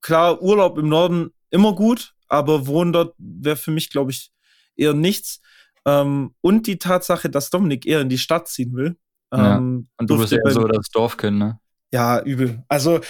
[0.01, 4.31] klar, Urlaub im Norden immer gut, aber wohnen dort wäre für mich, glaube ich,
[4.75, 5.41] eher nichts.
[5.85, 8.97] Ähm, und die Tatsache, dass Dominik eher in die Stadt ziehen will.
[9.31, 9.57] Ja.
[9.57, 11.59] Ähm, und du bist eher so das Dorfkind, ne?
[11.91, 12.63] Ja, übel.
[12.67, 13.01] Also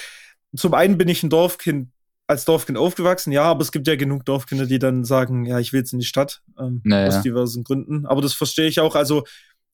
[0.56, 1.90] zum einen bin ich ein Dorfkind,
[2.26, 5.72] als Dorfkind aufgewachsen, ja, aber es gibt ja genug Dorfkinder, die dann sagen, ja, ich
[5.72, 7.08] will jetzt in die Stadt, ähm, naja.
[7.08, 8.06] aus diversen Gründen.
[8.06, 8.94] Aber das verstehe ich auch.
[8.94, 9.24] Also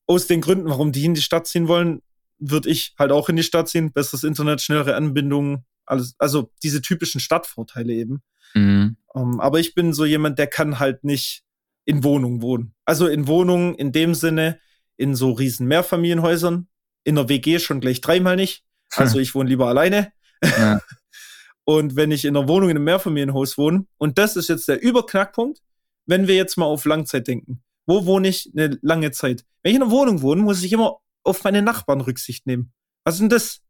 [0.07, 2.01] aus den Gründen, warum die in die Stadt ziehen wollen,
[2.39, 3.91] würde ich halt auch in die Stadt ziehen.
[3.91, 8.21] Besseres Internet, schnellere Anbindungen, alles, also diese typischen Stadtvorteile eben.
[8.53, 8.97] Mhm.
[9.07, 11.43] Um, ähm, aber ich bin so jemand, der kann halt nicht
[11.85, 12.73] in Wohnungen wohnen.
[12.85, 14.59] Also in Wohnungen in dem Sinne,
[14.97, 16.67] in so riesen Mehrfamilienhäusern,
[17.03, 18.63] in der WG schon gleich dreimal nicht.
[18.91, 20.11] Also ich wohne lieber alleine.
[20.43, 20.81] Ja.
[21.63, 24.81] und wenn ich in einer Wohnung in einem Mehrfamilienhaus wohne, und das ist jetzt der
[24.81, 25.61] Überknackpunkt,
[26.05, 27.61] wenn wir jetzt mal auf Langzeit denken.
[27.85, 29.45] Wo wohne ich eine lange Zeit?
[29.61, 32.73] Wenn ich in einer Wohnung wohne, muss ich immer auf meine Nachbarn Rücksicht nehmen.
[33.03, 33.61] Was ist denn das?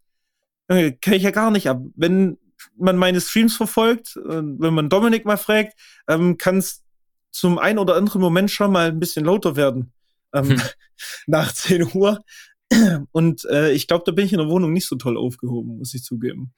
[0.68, 1.82] Äh, kann ich ja gar nicht ab.
[1.96, 2.38] Wenn
[2.76, 5.74] man meine Streams verfolgt, wenn man Dominik mal fragt,
[6.08, 6.84] ähm, kann es
[7.32, 9.94] zum ein oder anderen Moment schon mal ein bisschen lauter werden.
[10.34, 10.62] Ähm, hm.
[11.28, 12.24] Nach 10 Uhr.
[13.12, 15.94] Und äh, ich glaube, da bin ich in der Wohnung nicht so toll aufgehoben, muss
[15.94, 16.54] ich zugeben.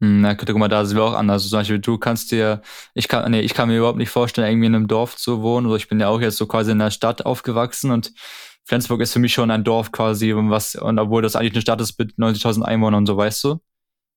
[0.00, 1.42] Hm, na, guck mal, da sind wir auch anders.
[1.42, 2.62] Also zum Beispiel, du kannst dir,
[2.94, 5.66] ich kann, nee, ich kann mir überhaupt nicht vorstellen, irgendwie in einem Dorf zu wohnen.
[5.66, 8.12] Also ich bin ja auch jetzt so quasi in der Stadt aufgewachsen und
[8.64, 11.80] Flensburg ist für mich schon ein Dorf quasi, was, und obwohl das eigentlich eine Stadt
[11.80, 13.60] ist mit 90.000 Einwohnern und so, weißt du?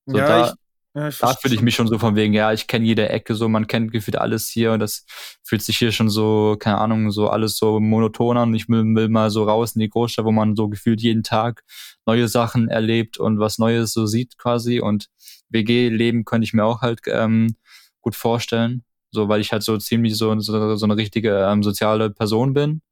[0.06, 0.52] So, ja, da, ich,
[0.94, 3.48] ja, da fühle ich mich schon so von wegen, ja, ich kenne jede Ecke so,
[3.48, 5.06] man kennt gefühlt alles hier und das
[5.42, 8.54] fühlt sich hier schon so, keine Ahnung, so alles so monoton an.
[8.54, 11.64] Ich will, will mal so raus in die Großstadt, wo man so gefühlt jeden Tag
[12.04, 14.80] neue Sachen erlebt und was Neues so sieht quasi.
[14.80, 15.08] Und
[15.48, 17.56] WG-Leben könnte ich mir auch halt ähm,
[18.02, 22.10] gut vorstellen, so weil ich halt so ziemlich so, so, so eine richtige ähm, soziale
[22.10, 22.82] Person bin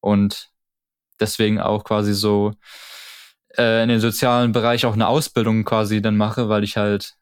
[0.00, 0.50] und
[1.20, 2.52] deswegen auch quasi so
[3.56, 7.17] äh, in den sozialen Bereich auch eine Ausbildung quasi dann mache, weil ich halt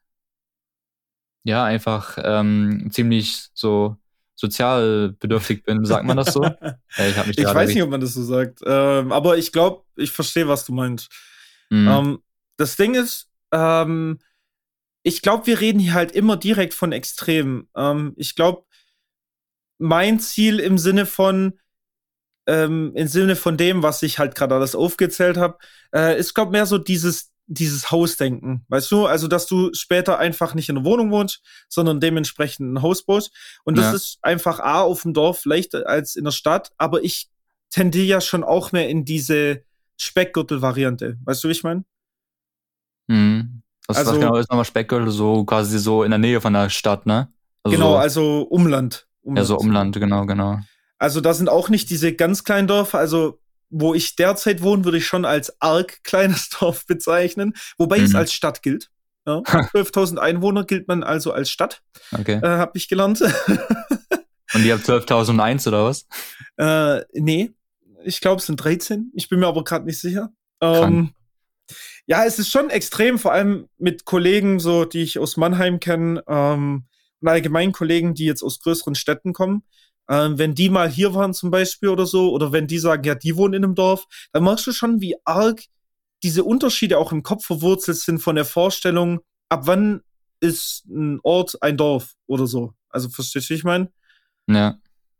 [1.47, 3.95] ja, einfach ähm, ziemlich so
[4.35, 5.85] sozial bedürftig bin.
[5.85, 6.43] Sagt man das so?
[6.97, 8.59] ja, ich ich weiß nicht, ob man das so sagt.
[8.65, 11.09] Ähm, aber ich glaube, ich verstehe, was du meinst.
[11.69, 11.87] Mhm.
[11.87, 12.19] Ähm,
[12.57, 14.19] das Ding ist, ähm,
[15.03, 17.69] ich glaube, wir reden hier halt immer direkt von Extremen.
[17.77, 18.65] Ähm, ich glaube,
[19.77, 21.57] mein Ziel im Sinne von,
[22.45, 25.59] ähm, im Sinne von dem, was ich halt gerade alles aufgezählt habe,
[25.95, 29.05] äh, ist, glaube mehr so dieses dieses Hausdenken, weißt du?
[29.05, 33.31] Also, dass du später einfach nicht in der Wohnung wohnst, sondern dementsprechend ein Haus baust.
[33.63, 33.93] Und das ja.
[33.93, 37.29] ist einfach A auf dem Dorf leichter als in der Stadt, aber ich
[37.69, 39.63] tendiere ja schon auch mehr in diese
[39.97, 41.17] Speckgürtel-Variante.
[41.23, 41.85] Weißt du, wie ich meine?
[43.07, 43.63] Mhm.
[43.87, 45.09] Was, also, was genau ist nochmal Speckgürtel?
[45.09, 47.31] So quasi so in der Nähe von der Stadt, ne?
[47.63, 49.07] Also genau, also Umland.
[49.21, 49.37] Umland.
[49.39, 50.59] Ja, so Umland, genau, genau.
[50.99, 54.97] Also da sind auch nicht diese ganz kleinen Dörfer, also wo ich derzeit wohne, würde
[54.97, 58.05] ich schon als arg kleines Dorf bezeichnen, wobei mhm.
[58.05, 58.89] es als Stadt gilt.
[59.25, 61.81] Ja, 12.000 Einwohner gilt man also als Stadt.
[62.11, 62.39] Okay.
[62.41, 63.21] Äh, hab ich gelernt.
[64.53, 66.07] Und ihr habt 12.001 oder was?
[66.55, 67.51] Äh, nee,
[68.03, 69.11] ich glaube, es sind 13.
[69.13, 70.31] Ich bin mir aber gerade nicht sicher.
[70.61, 71.11] Ähm,
[72.05, 76.23] ja, es ist schon extrem, vor allem mit Kollegen, so die ich aus Mannheim kenne,
[76.27, 76.85] ähm,
[77.19, 79.63] und allgemein Kollegen, die jetzt aus größeren Städten kommen.
[80.09, 83.15] Ähm, wenn die mal hier waren zum Beispiel oder so, oder wenn die sagen, ja,
[83.15, 85.61] die wohnen in einem Dorf, dann merkst du schon, wie arg
[86.23, 90.01] diese Unterschiede auch im Kopf verwurzelt sind von der Vorstellung, ab wann
[90.39, 92.73] ist ein Ort ein Dorf oder so.
[92.89, 93.91] Also verstehst du, wie ich meine?
[94.47, 94.77] Ja.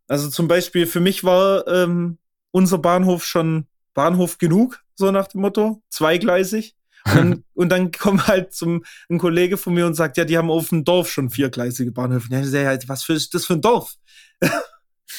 [0.07, 2.17] Also zum Beispiel für mich war ähm,
[2.51, 6.75] unser Bahnhof schon Bahnhof genug, so nach dem Motto, zweigleisig.
[7.05, 10.37] Und dann, und dann kommt halt zum, ein Kollege von mir und sagt, ja, die
[10.37, 12.29] haben auf dem Dorf schon viergleisige Bahnhöfe.
[12.31, 13.95] Ja, ich sag, halt, was für, ist das für ein Dorf?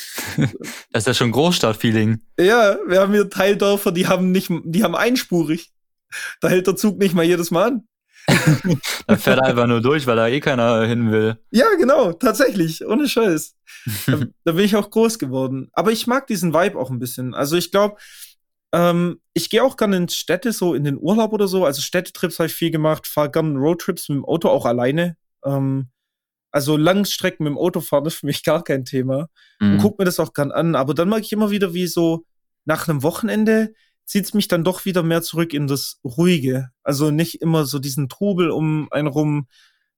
[0.93, 2.21] das ist ja schon Großstadtfeeling.
[2.39, 5.73] Ja, wir haben hier Teildörfer, die haben nicht, die haben einspurig.
[6.41, 7.89] Da hält der Zug nicht mal jedes Mal an.
[9.07, 11.39] da fährt er einfach nur durch, weil da eh keiner hin will.
[11.51, 13.55] Ja, genau, tatsächlich, ohne Scheiß.
[14.07, 15.69] da, da bin ich auch groß geworden.
[15.73, 17.35] Aber ich mag diesen Vibe auch ein bisschen.
[17.35, 17.97] Also ich glaube,
[18.73, 21.65] ähm, ich gehe auch gerne in Städte, so in den Urlaub oder so.
[21.65, 25.17] Also Städtetrips habe ich viel gemacht, fahre gerne Roadtrips mit dem Auto auch alleine.
[25.45, 25.89] Ähm,
[26.51, 29.29] also Langstrecken mit dem Auto fahren ist für mich gar kein Thema.
[29.61, 29.73] Mhm.
[29.73, 30.75] Und guck mir das auch gern an.
[30.75, 32.25] Aber dann mag ich immer wieder, wie so
[32.65, 33.73] nach einem Wochenende
[34.05, 36.71] zieht es mich dann doch wieder mehr zurück in das Ruhige.
[36.83, 39.47] Also nicht immer so diesen Trubel um einen rum.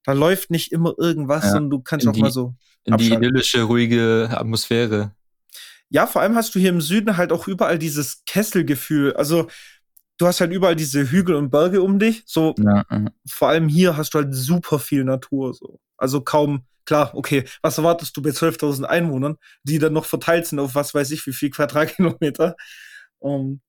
[0.05, 1.57] Da läuft nicht immer irgendwas ja.
[1.57, 2.55] und du kannst in auch die, mal so.
[2.85, 5.15] In die idyllische, ruhige Atmosphäre.
[5.91, 9.15] Ja, vor allem hast du hier im Süden halt auch überall dieses Kesselgefühl.
[9.15, 9.49] Also
[10.19, 12.23] du hast halt überall diese Hügel und Berge um dich.
[12.27, 12.85] So, ja.
[13.29, 15.55] vor allem hier hast du halt super viel Natur.
[15.55, 15.79] So.
[16.01, 20.59] Also kaum, klar, okay, was erwartest du bei 12.000 Einwohnern, die dann noch verteilt sind
[20.59, 22.57] auf was weiß ich wie viel Quadratkilometer?
[23.19, 23.61] Um,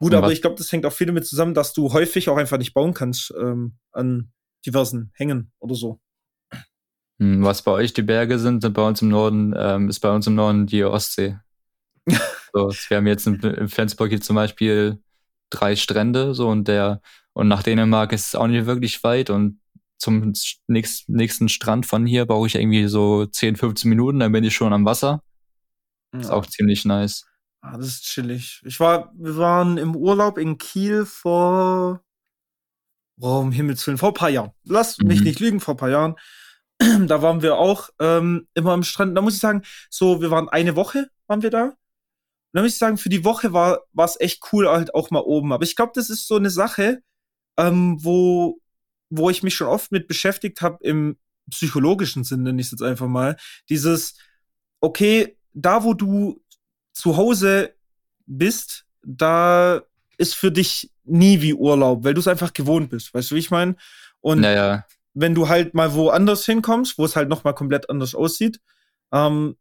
[0.00, 2.58] gut, aber ich glaube, das hängt auch viel damit zusammen, dass du häufig auch einfach
[2.58, 4.32] nicht bauen kannst ähm, an
[4.66, 6.00] diversen Hängen oder so.
[7.20, 10.10] Hm, was bei euch die Berge sind, sind bei uns im Norden, ähm, ist bei
[10.10, 11.38] uns im Norden die Ostsee.
[12.52, 15.00] so, wir haben jetzt in, in Flensburg hier zum Beispiel
[15.50, 17.00] drei Strände, so und der,
[17.32, 19.60] und nach Dänemark ist es auch nicht wirklich weit und
[19.98, 20.32] zum
[20.66, 24.54] nächst, nächsten Strand von hier brauche ich irgendwie so 10, 15 Minuten, dann bin ich
[24.54, 25.22] schon am Wasser.
[26.12, 26.20] Ja.
[26.20, 27.26] Ist auch ziemlich nice.
[27.60, 28.60] Ah, das ist chillig.
[28.64, 32.02] Ich war, wir waren im Urlaub in Kiel vor,
[33.20, 34.52] oh, um Himmels Willen, vor ein paar Jahren.
[34.64, 35.08] Lass mhm.
[35.08, 36.16] mich nicht lügen, vor ein paar Jahren.
[37.06, 39.16] da waren wir auch ähm, immer am Strand.
[39.16, 41.64] Da muss ich sagen, so, wir waren eine Woche, waren wir da.
[41.64, 41.74] Und
[42.52, 45.52] da muss ich sagen, für die Woche war es echt cool, halt auch mal oben.
[45.52, 47.00] Aber ich glaube, das ist so eine Sache,
[47.56, 48.60] ähm, wo
[49.16, 51.16] wo ich mich schon oft mit beschäftigt habe im
[51.50, 53.36] psychologischen Sinn, nenne ich es jetzt einfach mal.
[53.68, 54.14] Dieses,
[54.80, 56.42] okay, da wo du
[56.92, 57.74] zu Hause
[58.26, 59.82] bist, da
[60.16, 63.12] ist für dich nie wie Urlaub, weil du es einfach gewohnt bist.
[63.12, 63.76] Weißt du, wie ich meine?
[64.20, 64.86] Und naja.
[65.12, 68.60] wenn du halt mal woanders hinkommst, wo es halt nochmal komplett anders aussieht,
[69.12, 69.56] ähm,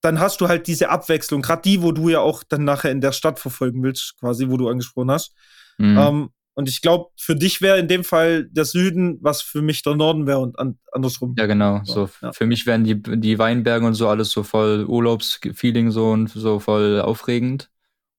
[0.00, 3.00] dann hast du halt diese Abwechslung, gerade die, wo du ja auch dann nachher in
[3.00, 5.32] der Stadt verfolgen willst, quasi, wo du angesprochen hast.
[5.78, 5.98] Mhm.
[5.98, 9.82] Ähm, und ich glaube, für dich wäre in dem Fall der Süden, was für mich
[9.82, 11.34] der Norden wäre und an, andersrum.
[11.36, 11.82] Ja, genau.
[11.84, 12.32] So, ja.
[12.32, 16.58] Für mich wären die, die Weinberge und so alles so voll Urlaubsfeeling so und so
[16.58, 17.68] voll aufregend.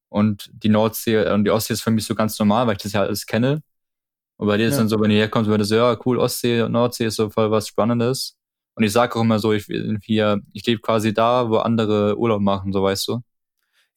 [0.09, 2.93] Und die Nordsee und die Ostsee ist für mich so ganz normal, weil ich das
[2.93, 3.63] ja alles kenne.
[4.37, 4.69] Und bei dir ja.
[4.69, 7.31] ist dann so, wenn du herkommst, würde so, ja, cool, Ostsee und Nordsee ist so
[7.31, 8.37] voll was Spannendes.
[8.75, 9.65] Und ich sage auch immer so, ich,
[10.03, 13.21] hier, ich lebe quasi da, wo andere Urlaub machen, so weißt du.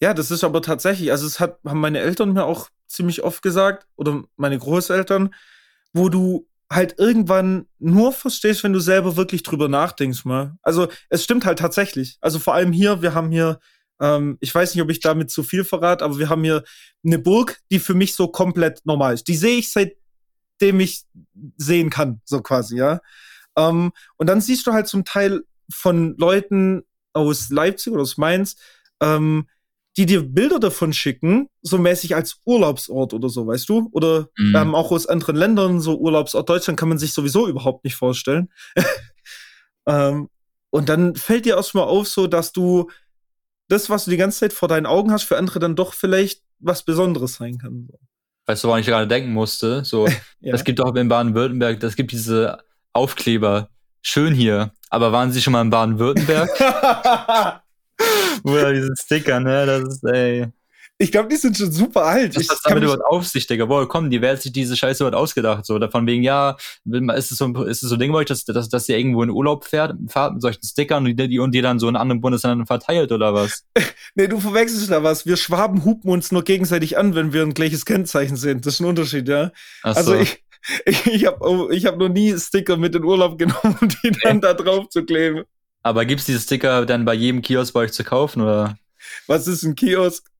[0.00, 3.42] Ja, das ist aber tatsächlich, also es hat, haben meine Eltern mir auch ziemlich oft
[3.42, 5.34] gesagt, oder meine Großeltern,
[5.92, 10.56] wo du halt irgendwann nur verstehst, wenn du selber wirklich drüber nachdenkst mal.
[10.62, 12.18] Also es stimmt halt tatsächlich.
[12.20, 13.58] Also vor allem hier, wir haben hier,
[14.00, 16.62] ähm, ich weiß nicht, ob ich damit zu viel verrate, aber wir haben hier
[17.04, 19.26] eine Burg, die für mich so komplett normal ist.
[19.26, 21.02] Die sehe ich seitdem ich
[21.56, 23.00] sehen kann, so quasi, ja.
[23.56, 28.56] Ähm, und dann siehst du halt zum Teil von Leuten aus Leipzig oder aus Mainz,
[29.00, 29.48] ähm,
[29.96, 33.88] die dir Bilder davon schicken, so mäßig als Urlaubsort oder so, weißt du?
[33.92, 34.54] Oder mhm.
[34.56, 38.50] ähm, auch aus anderen Ländern, so Urlaubsort Deutschland kann man sich sowieso überhaupt nicht vorstellen.
[39.86, 40.28] ähm,
[40.70, 42.90] und dann fällt dir erstmal auf, so dass du
[43.68, 46.42] das, was du die ganze Zeit vor deinen Augen hast, für andere dann doch vielleicht
[46.60, 47.88] was Besonderes sein kann.
[48.46, 49.84] Weißt du, woran ich gerade denken musste?
[49.84, 50.06] So,
[50.40, 50.54] ja.
[50.54, 52.58] es gibt doch in Baden-Württemberg, das gibt diese
[52.92, 53.70] Aufkleber.
[54.02, 54.72] Schön hier.
[54.88, 56.50] Aber waren Sie schon mal in Baden-Württemberg?
[58.44, 59.66] Oder diese Sticker, ne?
[59.66, 60.46] Das ist, ey.
[61.02, 62.36] Ich glaube, die sind schon super alt.
[62.36, 63.64] Was ist damit überhaupt auf sich, Digga?
[63.64, 65.64] Boah, komm, die, wer hat sich diese Scheiße überhaupt ausgedacht?
[65.64, 68.44] So, davon wegen, ja, ist es so, ist es so ein Ding bei euch, dass,
[68.44, 71.62] dass, dass ihr irgendwo in Urlaub fährt, fahrt mit solchen Stickern und die, und die
[71.62, 73.64] dann so in anderen Bundesländern verteilt oder was?
[74.14, 75.24] nee, du verwechselst da was.
[75.24, 78.66] Wir Schwaben hupen uns nur gegenseitig an, wenn wir ein gleiches Kennzeichen sind.
[78.66, 79.52] Das ist ein Unterschied, ja.
[79.82, 80.18] Ach also so.
[80.18, 80.44] ich,
[80.84, 84.42] ich, ich habe ich hab noch nie Sticker mit in Urlaub genommen, um die dann
[84.42, 85.44] da drauf zu kleben.
[85.82, 88.76] Aber gibt's diese Sticker dann bei jedem Kiosk bei euch zu kaufen, oder?
[89.26, 90.30] Was ist ein Kiosk?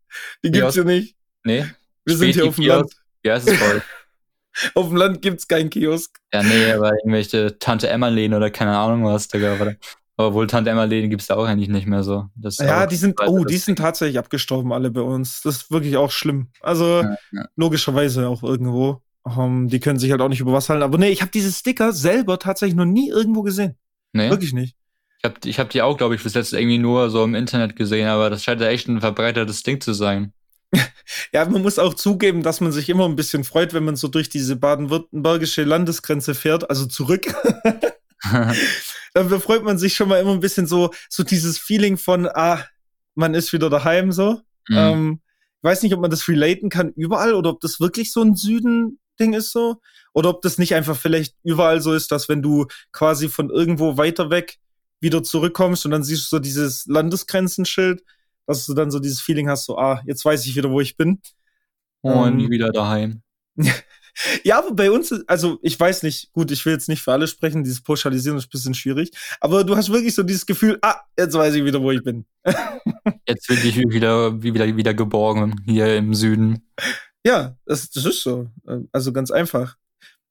[0.44, 1.16] Die gibt's ja nicht.
[1.44, 1.64] Nee.
[2.04, 2.92] Wir sind hier auf dem Land.
[3.24, 3.82] Ja, ist es voll.
[4.74, 6.18] auf dem Land gibt's keinen Kiosk.
[6.32, 9.54] Ja, nee, aber irgendwelche Tante Emma-Läden oder keine Ahnung was, Digga.
[9.54, 9.74] Aber,
[10.16, 12.26] aber wohl Tante Emma-Läden gibt's da auch eigentlich nicht mehr so.
[12.34, 15.40] Das ja, die sind, oh, die sind tatsächlich abgestorben, alle bei uns.
[15.42, 16.48] Das ist wirklich auch schlimm.
[16.60, 17.48] Also, ja, ja.
[17.56, 19.02] logischerweise auch irgendwo.
[19.22, 20.82] Um, die können sich halt auch nicht über was halten.
[20.82, 23.76] Aber nee, ich habe diese Sticker selber tatsächlich noch nie irgendwo gesehen.
[24.12, 24.30] Nee.
[24.30, 24.76] Wirklich nicht.
[25.22, 27.76] Ich habe ich hab die auch, glaube ich, bis jetzt irgendwie nur so im Internet
[27.76, 30.32] gesehen, aber das scheint ja echt ein verbreitetes Ding zu sein.
[31.32, 34.08] ja, man muss auch zugeben, dass man sich immer ein bisschen freut, wenn man so
[34.08, 37.26] durch diese baden-württembergische Landesgrenze fährt, also zurück.
[39.14, 42.64] Dann freut man sich schon mal immer ein bisschen so, so dieses Feeling von, ah,
[43.14, 44.40] man ist wieder daheim so.
[44.68, 44.76] Mhm.
[44.76, 45.20] Ähm,
[45.58, 48.36] ich weiß nicht, ob man das relaten kann überall oder ob das wirklich so ein
[48.36, 49.80] Süden-Ding ist so.
[50.12, 53.96] Oder ob das nicht einfach vielleicht überall so ist, dass wenn du quasi von irgendwo
[53.96, 54.58] weiter weg
[55.00, 58.02] wieder zurückkommst und dann siehst du so dieses Landesgrenzenschild,
[58.46, 60.96] dass du dann so dieses Feeling hast, so, ah, jetzt weiß ich wieder, wo ich
[60.96, 61.20] bin.
[62.02, 63.22] Und ähm, wieder daheim.
[64.44, 67.26] ja, aber bei uns, also ich weiß nicht, gut, ich will jetzt nicht für alle
[67.26, 69.10] sprechen, dieses Pauschalisieren ist ein bisschen schwierig,
[69.40, 72.24] aber du hast wirklich so dieses Gefühl, ah, jetzt weiß ich wieder, wo ich bin.
[73.26, 76.66] jetzt bin ich wieder, wieder, wieder geborgen hier im Süden.
[77.24, 78.50] Ja, das, das ist so.
[78.92, 79.76] Also ganz einfach.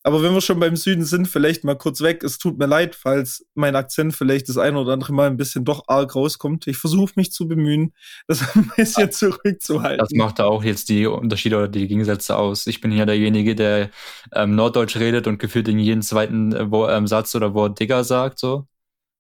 [0.04, 2.24] Aber wenn wir schon beim Süden sind, vielleicht mal kurz weg.
[2.24, 5.66] Es tut mir leid, falls mein Akzent vielleicht das eine oder andere Mal ein bisschen
[5.66, 6.68] doch arg rauskommt.
[6.68, 7.94] Ich versuche mich zu bemühen,
[8.28, 10.00] das ein bisschen zurückzuhalten.
[10.00, 12.66] Das macht da auch jetzt die Unterschiede oder die Gegensätze aus.
[12.68, 13.90] Ich bin hier derjenige, der
[14.34, 18.06] ähm, Norddeutsch redet und gefühlt in jedem zweiten äh, wo, ähm, Satz oder Wort Digger
[18.06, 18.68] sagt, so.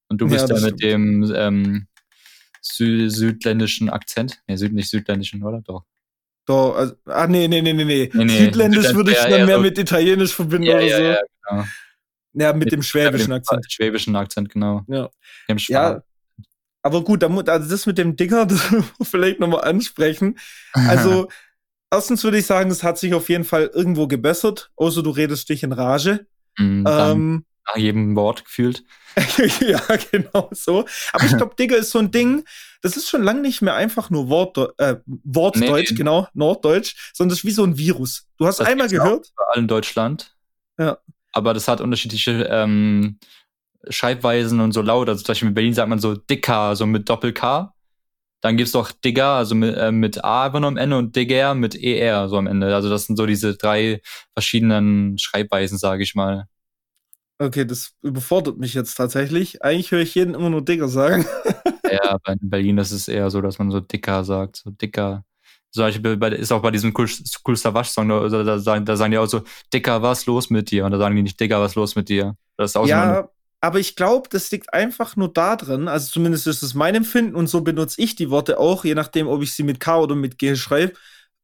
[0.07, 1.87] Und du bist ja, da mit dem ähm,
[2.61, 4.41] Sü südländischen Akzent.
[4.47, 5.61] Ne, süd nicht südländischen, oder?
[5.61, 5.83] Doch.
[6.49, 8.09] Doch, also, ah, nee, nee, nee, nee, nee.
[8.11, 11.03] nee, Südländisch würde ich dann mehr so mit Italienisch verbinden ja, oder ja, so.
[11.03, 11.65] Ja, genau.
[12.33, 13.71] Ja, mit, mit dem schwäbischen Akzent.
[13.71, 14.83] Schwäbischen Akzent, genau.
[14.87, 15.11] Ja.
[15.67, 16.01] ja
[16.81, 18.63] aber gut, also das mit dem Dicker, das
[19.03, 20.39] vielleicht nochmal ansprechen.
[20.73, 21.29] Also,
[21.91, 25.49] erstens würde ich sagen, es hat sich auf jeden Fall irgendwo gebessert, außer du redest
[25.49, 26.25] dich in Rage.
[26.57, 28.83] Mhm, ähm, nach jedem Wort gefühlt.
[29.59, 29.81] ja,
[30.11, 30.85] genau so.
[31.13, 32.43] Aber ich glaube, Digger ist so ein Ding,
[32.81, 35.97] das ist schon lange nicht mehr einfach nur Wort, äh, Wortdeutsch, nee.
[35.97, 38.27] genau, Norddeutsch, sondern das ist wie so ein Virus.
[38.37, 39.31] Du hast das einmal gehört.
[39.33, 40.35] Überall in Deutschland.
[40.77, 40.97] Ja.
[41.33, 43.19] Aber das hat unterschiedliche ähm,
[43.89, 45.09] Schreibweisen und so laut.
[45.09, 47.73] Also zum Beispiel in Berlin sagt man so Dicker, so mit Doppel-K.
[48.41, 51.55] Dann gibt's doch Digger, also mit, äh, mit A einfach nur am Ende und Digger
[51.55, 52.73] mit ER so am Ende.
[52.73, 54.01] Also das sind so diese drei
[54.33, 56.45] verschiedenen Schreibweisen, sage ich mal.
[57.37, 59.61] Okay, das überfordert mich jetzt tatsächlich.
[59.61, 61.25] Eigentlich höre ich jeden immer nur Dicker sagen.
[61.91, 65.23] ja, aber in Berlin ist es eher so, dass man so Dicker sagt, so Dicker.
[65.71, 69.19] Zum Beispiel bei, ist auch bei diesem coolster Wasch-Song, da, da, sagen, da sagen die
[69.19, 70.85] auch so, Dicker, was los mit dir?
[70.85, 72.35] Und da sagen die nicht, Dicker, was los mit dir?
[72.57, 73.29] Das ist auch ja,
[73.61, 77.35] aber ich glaube, das liegt einfach nur da drin, also zumindest ist es mein Empfinden
[77.35, 80.15] und so benutze ich die Worte auch, je nachdem, ob ich sie mit K oder
[80.15, 80.93] mit G schreibe,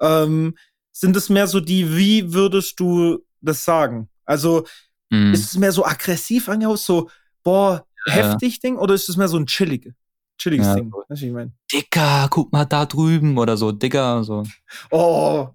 [0.02, 0.56] ähm,
[0.92, 4.10] sind es mehr so die, wie würdest du das sagen?
[4.26, 4.66] Also,
[5.10, 5.34] Mhm.
[5.34, 7.10] Ist es mehr so aggressiv angehaucht, so,
[7.44, 8.14] boah, ja.
[8.14, 9.94] heftig Ding, oder ist es mehr so ein chillig,
[10.38, 10.76] chilliges ja.
[10.76, 10.92] Ding?
[10.92, 11.54] Weißt du, ich mein?
[11.72, 14.44] Dicker, guck mal da drüben oder so, Dicker, so.
[14.92, 15.50] Oh.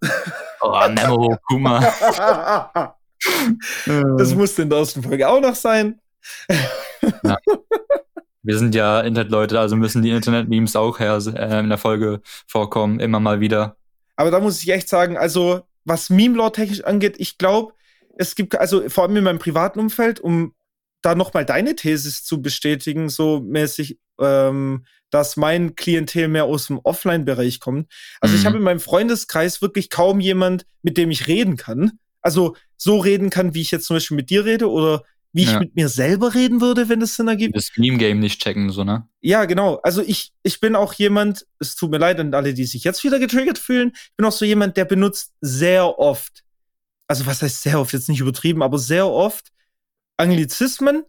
[0.61, 1.81] Oh, Nemo, guck mal.
[4.19, 6.01] das musste in der ersten Folge auch noch sein.
[7.25, 7.37] ja.
[8.43, 12.99] Wir sind ja Internetleute, also müssen die Internet-Memes auch her, äh, in der Folge vorkommen,
[12.99, 13.77] immer mal wieder.
[14.17, 17.75] Aber da muss ich echt sagen, also was Meme-Lore technisch angeht, ich glaube,
[18.17, 20.55] es gibt, also vor allem in meinem privaten Umfeld, um
[21.03, 26.79] da nochmal deine These zu bestätigen, so mäßig, ähm, dass mein Klientel mehr aus dem
[26.79, 27.91] Offline-Bereich kommt.
[28.21, 28.41] Also mhm.
[28.41, 31.93] ich habe in meinem Freundeskreis wirklich kaum jemand, mit dem ich reden kann.
[32.23, 35.53] Also so reden kann, wie ich jetzt zum Beispiel mit dir rede oder wie ich
[35.53, 35.61] ja.
[35.61, 37.57] mit mir selber reden würde, wenn es Sinn ergibt.
[37.57, 39.09] Das Meme-Game nicht checken, so, ne?
[39.21, 39.77] Ja, genau.
[39.83, 43.05] Also ich, ich bin auch jemand, es tut mir leid an alle, die sich jetzt
[43.05, 46.43] wieder getriggert fühlen, ich bin auch so jemand, der benutzt sehr oft,
[47.07, 49.53] also was heißt sehr oft, jetzt nicht übertrieben, aber sehr oft
[50.21, 51.05] Anglizismen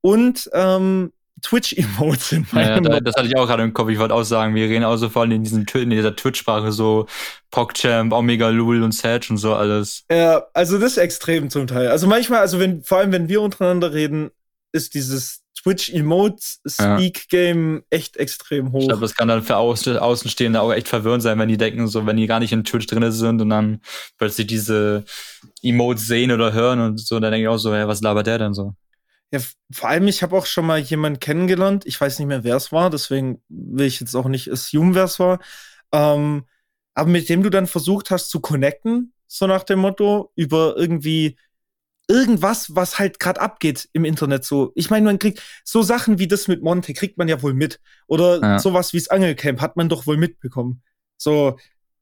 [0.00, 1.12] und ähm,
[1.42, 3.90] Twitch-Emotes in meinem ja, Das hatte ich auch gerade im Kopf.
[3.90, 6.72] Ich wollte auch sagen, wir reden auch so vor allem in, diesen, in dieser Twitch-Sprache
[6.72, 7.06] so
[7.50, 10.04] PogChamp, Omega Lul und Sage und so alles.
[10.10, 11.88] Ja, also das ist extrem zum Teil.
[11.88, 14.30] Also manchmal, also wenn, vor allem wenn wir untereinander reden,
[14.76, 18.82] ist dieses Twitch-Emotes-Speak-Game echt extrem hoch.
[18.82, 22.06] Ich glaube, das kann dann für Außenstehende auch echt verwirrend sein, wenn die denken, so,
[22.06, 23.80] wenn die gar nicht in Twitch drin sind und dann
[24.18, 25.04] plötzlich diese
[25.62, 28.38] Emotes sehen oder hören und so, dann denke ich auch so, ja, was labert der
[28.38, 28.76] denn so?
[29.32, 29.40] Ja,
[29.72, 31.84] vor allem, ich habe auch schon mal jemanden kennengelernt.
[31.84, 35.02] Ich weiß nicht mehr, wer es war, deswegen will ich jetzt auch nicht assume, wer
[35.04, 35.40] es war.
[35.90, 36.44] Ähm,
[36.94, 41.36] aber mit dem du dann versucht hast zu connecten, so nach dem Motto, über irgendwie
[42.08, 44.72] irgendwas, was halt gerade abgeht im Internet so.
[44.74, 47.80] Ich meine, man kriegt so Sachen wie das mit Monte kriegt man ja wohl mit
[48.06, 48.58] oder ja.
[48.58, 50.82] sowas wie das Angelcamp hat man doch wohl mitbekommen.
[51.16, 51.58] So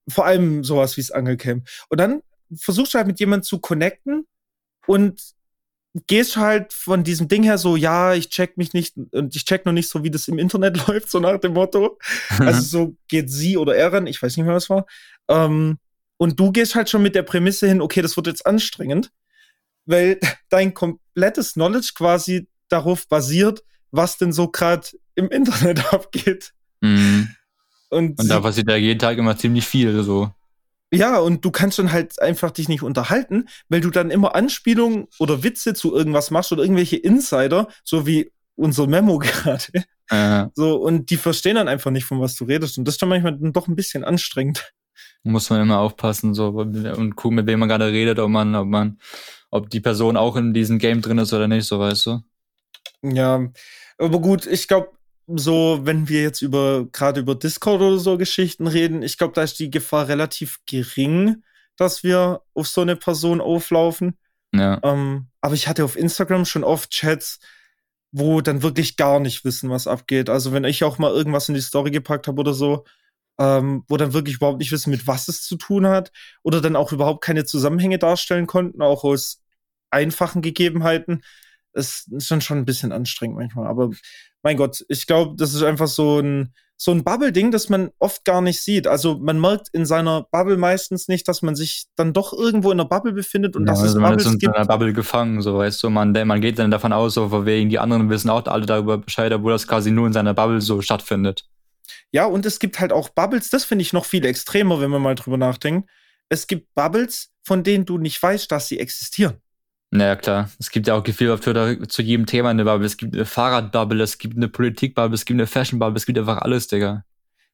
[0.09, 1.67] vor allem sowas wie das Angelcamp.
[1.89, 2.21] Und dann
[2.55, 4.27] versuchst du halt mit jemandem zu connecten
[4.87, 5.35] und
[6.07, 9.65] gehst halt von diesem Ding her so, ja, ich check mich nicht und ich check
[9.65, 11.99] noch nicht so, wie das im Internet läuft, so nach dem Motto.
[12.39, 14.87] also so geht sie oder er ran, ich weiß nicht mehr, was war.
[15.29, 15.79] Ähm,
[16.17, 19.11] und du gehst halt schon mit der Prämisse hin, okay, das wird jetzt anstrengend,
[19.87, 20.19] weil
[20.49, 26.53] dein komplettes Knowledge quasi darauf basiert, was denn so gerade im Internet abgeht.
[26.81, 27.29] Mhm.
[27.91, 30.33] Und, und da passiert ja jeden Tag immer ziemlich viel so.
[30.93, 35.09] Ja, und du kannst dann halt einfach dich nicht unterhalten, weil du dann immer Anspielungen
[35.19, 39.85] oder Witze zu irgendwas machst oder irgendwelche Insider, so wie unser Memo gerade.
[40.09, 40.47] Äh.
[40.55, 42.79] So, und die verstehen dann einfach nicht, von was du redest.
[42.79, 44.73] Und das ist dann manchmal dann doch ein bisschen anstrengend.
[45.25, 48.69] Muss man immer aufpassen, so und gucken, mit wem man gerade redet, ob man, ob
[48.69, 48.99] man,
[49.55, 52.21] ob die Person auch in diesem Game drin ist oder nicht, so weißt du.
[53.03, 53.53] Ja,
[53.99, 54.91] aber gut, ich glaube,
[55.29, 59.45] so, wenn wir jetzt über gerade über Discord oder so Geschichten reden, ich glaube, da
[59.45, 61.45] ist die Gefahr relativ gering,
[61.77, 64.19] dass wir auf so eine Person auflaufen.
[64.53, 64.81] Ja.
[64.83, 67.39] Ähm, aber ich hatte auf Instagram schon oft Chats,
[68.11, 70.31] wo dann wirklich gar nicht wissen, was abgeht.
[70.31, 72.85] Also wenn ich auch mal irgendwas in die Story gepackt habe oder so,
[73.39, 76.11] ähm, wo dann wirklich überhaupt nicht wissen, mit was es zu tun hat,
[76.43, 79.44] oder dann auch überhaupt keine Zusammenhänge darstellen konnten, auch aus
[79.95, 81.23] einfachen Gegebenheiten.
[81.73, 83.67] Es ist dann schon ein bisschen anstrengend manchmal.
[83.67, 83.91] Aber
[84.43, 88.25] mein Gott, ich glaube, das ist einfach so ein, so ein Bubble-Ding, das man oft
[88.25, 88.87] gar nicht sieht.
[88.87, 92.79] Also man merkt in seiner Bubble meistens nicht, dass man sich dann doch irgendwo in
[92.79, 94.55] der Bubble befindet und ja, dass also es man Bubbles ist in gibt.
[94.55, 97.79] einer Bubble gefangen, so weißt du, man, man geht dann davon aus, so wegen die
[97.79, 101.47] anderen wissen auch alle darüber Bescheid, obwohl das quasi nur in seiner Bubble so stattfindet.
[102.11, 105.03] Ja, und es gibt halt auch Bubbles, das finde ich noch viel extremer, wenn man
[105.03, 105.89] mal drüber nachdenkt.
[106.29, 109.35] Es gibt Bubbles, von denen du nicht weißt, dass sie existieren.
[109.95, 110.51] Naja, klar.
[110.59, 112.85] Es gibt ja auch Gefühl auf Twitter zu jedem Thema eine Bubble.
[112.85, 116.39] Es gibt eine Fahrradbubble, es gibt eine Politikbubble, es gibt eine Fashionbubble, es gibt einfach
[116.39, 117.05] alles, Digga.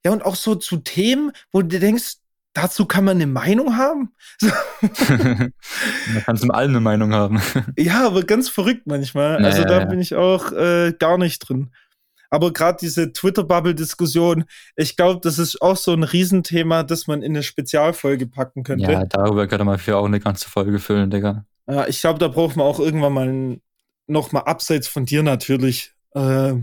[0.03, 2.15] Ja, und auch so zu Themen, wo du denkst,
[2.55, 4.15] dazu kann man eine Meinung haben.
[4.41, 5.53] man
[6.25, 7.43] kann zum allem eine Meinung haben.
[7.77, 9.35] ja, aber ganz verrückt manchmal.
[9.35, 9.85] Naja, also da ja.
[9.85, 11.71] bin ich auch äh, gar nicht drin.
[12.31, 14.45] Aber gerade diese Twitter-Bubble-Diskussion,
[14.77, 18.91] ich glaube, das ist auch so ein Riesenthema, das man in eine Spezialfolge packen könnte.
[18.91, 21.45] Ja, darüber könnte man für auch eine ganze Folge füllen, Digga.
[21.67, 23.61] Ja, ich glaube, da braucht man auch irgendwann mal
[24.07, 26.55] noch mal abseits von dir natürlich äh,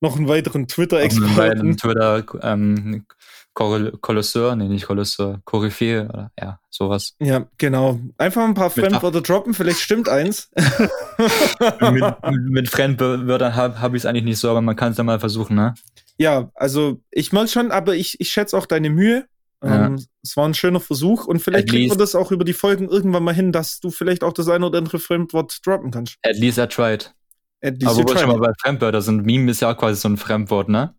[0.00, 1.76] noch einen weiteren Twitter-Experten.
[1.76, 3.06] Twitter ähm,
[3.54, 7.14] Kolosseur, nee, nicht Kolosseur, Koryphäe, oder ja, sowas.
[7.20, 8.00] Ja, genau.
[8.16, 10.50] Einfach ein paar Fremdwörter droppen, vielleicht stimmt eins.
[11.92, 12.04] mit,
[12.48, 15.20] mit Fremdwörtern habe hab ich es eigentlich nicht so, aber man kann es ja mal
[15.20, 15.74] versuchen, ne?
[16.16, 19.26] Ja, also ich mag schon, aber ich, ich schätze auch deine Mühe.
[19.62, 19.86] Ja.
[19.86, 22.88] Ähm, es war ein schöner Versuch und vielleicht kriegen wir das auch über die Folgen
[22.88, 26.16] irgendwann mal hin, dass du vielleicht auch das eine oder andere Fremdwort droppen kannst.
[26.22, 27.14] At least I tried.
[27.62, 30.08] At least Aber wo schon mal bei Fremdwörter sind, Meme ist ja auch quasi so
[30.08, 30.94] ein Fremdwort, ne?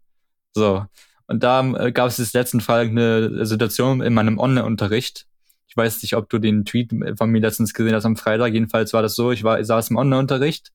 [0.54, 0.86] So.
[1.28, 5.26] Und da äh, gab es jetzt letzten Fall eine Situation in meinem Online-Unterricht.
[5.68, 8.54] Ich weiß nicht, ob du den Tweet von mir letztens gesehen hast am Freitag.
[8.54, 10.72] Jedenfalls war das so, ich war, ich saß im Online-Unterricht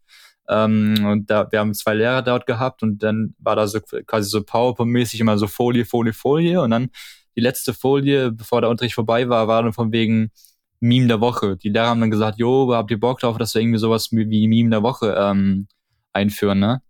[0.48, 4.28] ähm, und da, wir haben zwei Lehrer dort gehabt und dann war da so quasi
[4.28, 6.90] so PowerPoint-mäßig immer so Folie, Folie, Folie und dann
[7.38, 10.32] die letzte Folie, bevor der Unterricht vorbei war, war dann von wegen
[10.80, 11.56] Meme der Woche.
[11.56, 14.48] Die Lehrer haben dann gesagt, jo, habt ihr Bock drauf, dass wir irgendwie sowas wie
[14.48, 15.68] Meme der Woche ähm,
[16.12, 16.82] einführen, ne?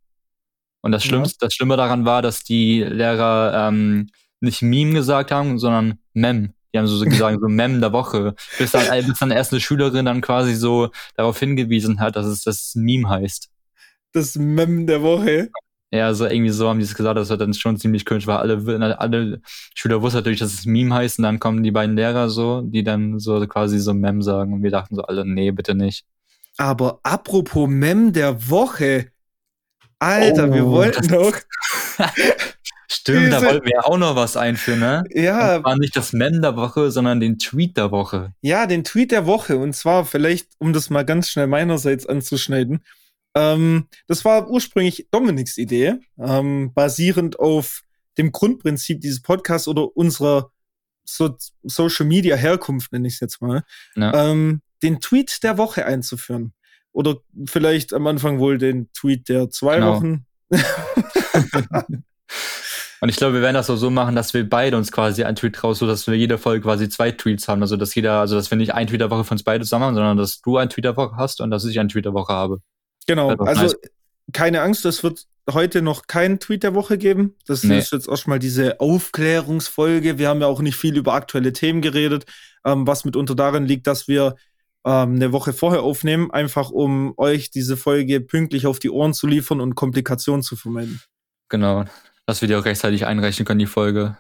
[0.80, 1.46] Und das Schlimmste, ja.
[1.49, 4.09] das Schlimme daran war, dass die Lehrer ähm,
[4.40, 6.55] nicht Meme gesagt haben, sondern Mem.
[6.72, 8.34] Die haben so gesagt, so Mem der Woche.
[8.57, 12.24] Bis dann, äh, bis dann erst eine Schülerin dann quasi so darauf hingewiesen hat, dass
[12.24, 13.51] es das Meme heißt.
[14.12, 15.51] Das Mem der Woche.
[15.91, 18.36] Ja, so irgendwie so haben die es gesagt, das war dann schon ziemlich cringe, weil
[18.36, 19.41] alle, alle
[19.74, 22.84] Schüler wussten natürlich, dass es Meme heißt und dann kommen die beiden Lehrer so, die
[22.84, 26.05] dann so quasi so Mem sagen und wir dachten so alle, nee, bitte nicht.
[26.59, 29.07] Aber apropos Mem der Woche.
[29.99, 31.34] Alter, oh, wir wollten doch.
[32.91, 35.05] Stimmt, Diese, da wollten wir ja auch noch was einführen, ne?
[35.11, 35.57] Ja.
[35.57, 38.32] Und zwar nicht das Mem der Woche, sondern den Tweet der Woche.
[38.41, 39.57] Ja, den Tweet der Woche.
[39.57, 42.80] Und zwar vielleicht, um das mal ganz schnell meinerseits anzuschneiden.
[43.39, 47.82] Ähm, das war ursprünglich Dominiks Idee, ähm, basierend auf
[48.18, 50.51] dem Grundprinzip dieses Podcasts oder unserer
[51.05, 53.62] so Social Media Herkunft, nenne ich es jetzt mal,
[53.95, 54.30] ja.
[54.30, 56.53] ähm, den Tweet der Woche einzuführen.
[56.93, 59.95] Oder vielleicht am Anfang wohl den Tweet der zwei genau.
[59.95, 60.26] Wochen.
[63.01, 65.36] Und ich glaube, wir werden das auch so machen, dass wir beide uns quasi einen
[65.36, 67.62] Tweet raus, so dass wir jede Folge quasi zwei Tweets haben.
[67.62, 69.84] Also dass jeder, also dass wir nicht ein Tweet der Woche von uns beide zusammen
[69.84, 72.14] haben, sondern dass du einen Tweet der Woche hast und dass ich einen Tweet der
[72.14, 72.61] Woche habe.
[73.09, 73.30] Genau.
[73.30, 73.76] Also nice.
[74.32, 77.34] keine Angst, es wird heute noch keinen Tweet der Woche geben.
[77.46, 77.78] Das nee.
[77.78, 80.18] ist jetzt erstmal diese Aufklärungsfolge.
[80.18, 82.26] Wir haben ja auch nicht viel über aktuelle Themen geredet,
[82.64, 84.36] ähm, was mitunter darin liegt, dass wir
[84.84, 89.26] ähm, eine Woche vorher aufnehmen, einfach um euch diese Folge pünktlich auf die Ohren zu
[89.26, 91.00] liefern und Komplikationen zu vermeiden.
[91.48, 91.86] Genau,
[92.26, 94.18] dass wir die auch rechtzeitig einreichen können, die Folge.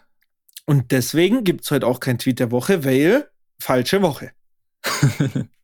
[0.64, 3.28] Und deswegen gibt es heute auch kein Tweet der Woche, weil
[3.58, 4.32] falsche Woche.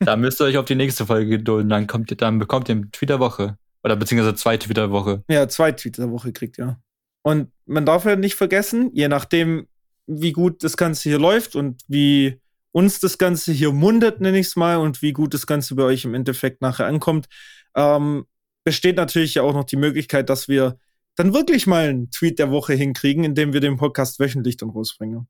[0.00, 2.92] da müsst ihr euch auf die nächste Folge gedulden, dann, kommt, dann bekommt ihr einen
[2.92, 3.58] Tweet der Woche.
[3.82, 5.22] Oder beziehungsweise zwei Tweet der Woche.
[5.28, 6.80] Ja, zwei Tweets der Woche kriegt, ja.
[7.22, 9.68] Und man darf ja nicht vergessen, je nachdem,
[10.06, 12.40] wie gut das Ganze hier läuft und wie
[12.72, 15.84] uns das Ganze hier mundet, nenne ich es mal, und wie gut das Ganze bei
[15.84, 17.26] euch im Endeffekt nachher ankommt,
[17.74, 18.26] ähm,
[18.64, 20.78] besteht natürlich ja auch noch die Möglichkeit, dass wir
[21.14, 25.26] dann wirklich mal einen Tweet der Woche hinkriegen, indem wir den Podcast wöchentlich dann rausbringen.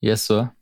[0.00, 0.54] Yes, sir.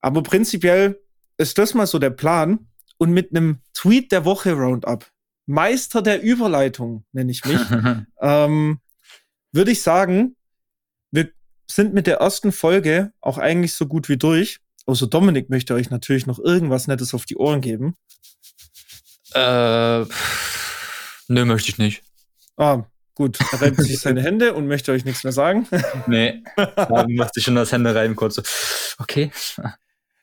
[0.00, 1.00] Aber prinzipiell
[1.40, 2.66] ist das mal so der Plan.
[2.98, 5.10] Und mit einem Tweet der Woche Roundup,
[5.46, 7.58] Meister der Überleitung nenne ich mich,
[8.20, 8.78] ähm,
[9.52, 10.36] würde ich sagen,
[11.10, 11.30] wir
[11.68, 14.60] sind mit der ersten Folge auch eigentlich so gut wie durch.
[14.84, 17.96] Außer Dominik möchte euch natürlich noch irgendwas Nettes auf die Ohren geben.
[19.32, 20.04] Äh,
[21.28, 22.02] nö, möchte ich nicht.
[22.58, 22.84] Ah,
[23.14, 23.38] gut.
[23.52, 25.66] Er reibt sich seine Hände und möchte euch nichts mehr sagen.
[26.06, 26.42] nee,
[27.08, 28.42] macht sich schon das Hände reiben kurz.
[28.98, 29.30] Okay.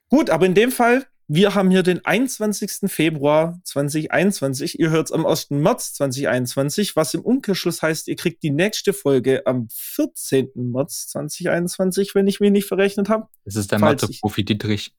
[0.10, 2.90] Gut, aber in dem Fall wir haben hier den 21.
[2.90, 4.80] Februar 2021.
[4.80, 5.50] Ihr hört es am 1.
[5.50, 10.52] März 2021, was im Umkehrschluss heißt, ihr kriegt die nächste Folge am 14.
[10.56, 13.28] März 2021, wenn ich mich nicht verrechnet habe.
[13.44, 14.94] Das ist der Mathe-Profi Dietrich.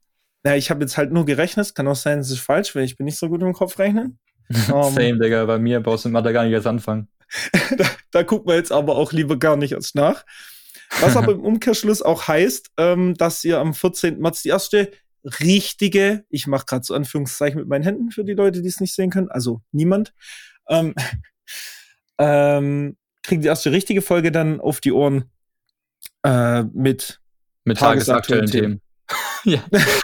[0.45, 1.75] Ja, ich habe jetzt halt nur gerechnet.
[1.75, 4.19] Kann auch sein, es ist falsch, weil ich bin nicht so gut im Kopf rechnen.
[4.71, 5.47] um, Same, Digga.
[5.47, 7.09] Bei mir brauchst du Mathe gar nicht erst anfangen.
[7.79, 10.27] da, da gucken wir jetzt aber auch lieber gar nicht erst nach.
[11.01, 14.19] Was aber im Umkehrschluss auch heißt, ähm, dass ihr am 14.
[14.19, 14.91] März die erste
[15.41, 18.95] richtige, ich mache gerade so Anführungszeichen mit meinen Händen für die Leute, die es nicht
[18.95, 20.15] sehen können, also niemand,
[20.69, 20.95] ähm,
[22.19, 25.31] ähm, kriegen die erste richtige Folge dann auf die Ohren
[26.23, 27.21] äh, mit,
[27.65, 28.81] mit tagesaktuellen, Themen.
[29.45, 29.63] ja,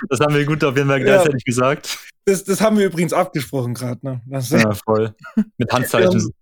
[0.09, 1.99] das haben wir gut auf jeden Fall gleichzeitig ja, gesagt.
[2.25, 4.01] Das, das haben wir übrigens abgesprochen gerade.
[4.03, 4.23] Ne?
[4.27, 5.15] ja, voll.
[5.59, 6.33] Mit Handzeichen.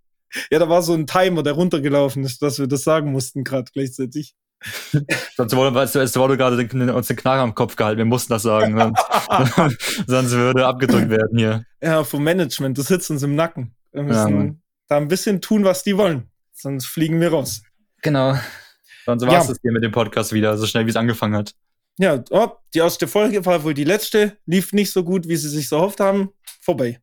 [0.51, 3.69] Ja, da war so ein Timer, der runtergelaufen ist, dass wir das sagen mussten gerade
[3.71, 4.35] gleichzeitig.
[5.35, 6.55] Sonst wurde, es wurde gerade
[6.93, 7.97] uns den Knarre am Kopf gehalten.
[7.97, 8.77] Wir mussten das sagen.
[8.77, 9.77] Sonst,
[10.07, 11.65] sonst würde abgedrückt werden hier.
[11.81, 12.77] Ja, vom Management.
[12.77, 13.75] Das sitzt uns im Nacken.
[13.91, 14.53] Wir müssen ja,
[14.87, 16.29] da ein bisschen tun, was die wollen.
[16.53, 17.61] Sonst fliegen wir raus.
[18.01, 18.37] Genau.
[19.05, 19.55] Sonst war es ja.
[19.61, 21.53] hier mit dem Podcast wieder, so schnell wie es angefangen hat.
[21.99, 24.37] Ja, oh, die erste Folge war wohl die letzte.
[24.45, 26.29] Lief nicht so gut, wie sie sich so erhofft haben.
[26.61, 27.01] Vorbei.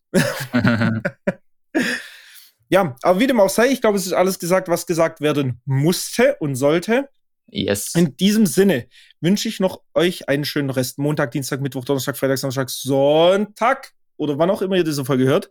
[2.70, 5.60] Ja, aber wie dem auch sei, ich glaube, es ist alles gesagt, was gesagt werden
[5.64, 7.08] musste und sollte.
[7.48, 7.96] Yes.
[7.96, 8.86] In diesem Sinne
[9.20, 10.98] wünsche ich noch euch einen schönen Rest.
[10.98, 15.50] Montag, Dienstag, Mittwoch, Donnerstag, Freitag, Samstag, Sonntag oder wann auch immer ihr diese Folge hört.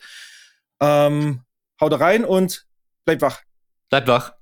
[0.79, 1.41] Ähm,
[1.81, 2.65] haut rein und
[3.03, 3.41] bleibt wach.
[3.89, 4.38] Bleibt wach.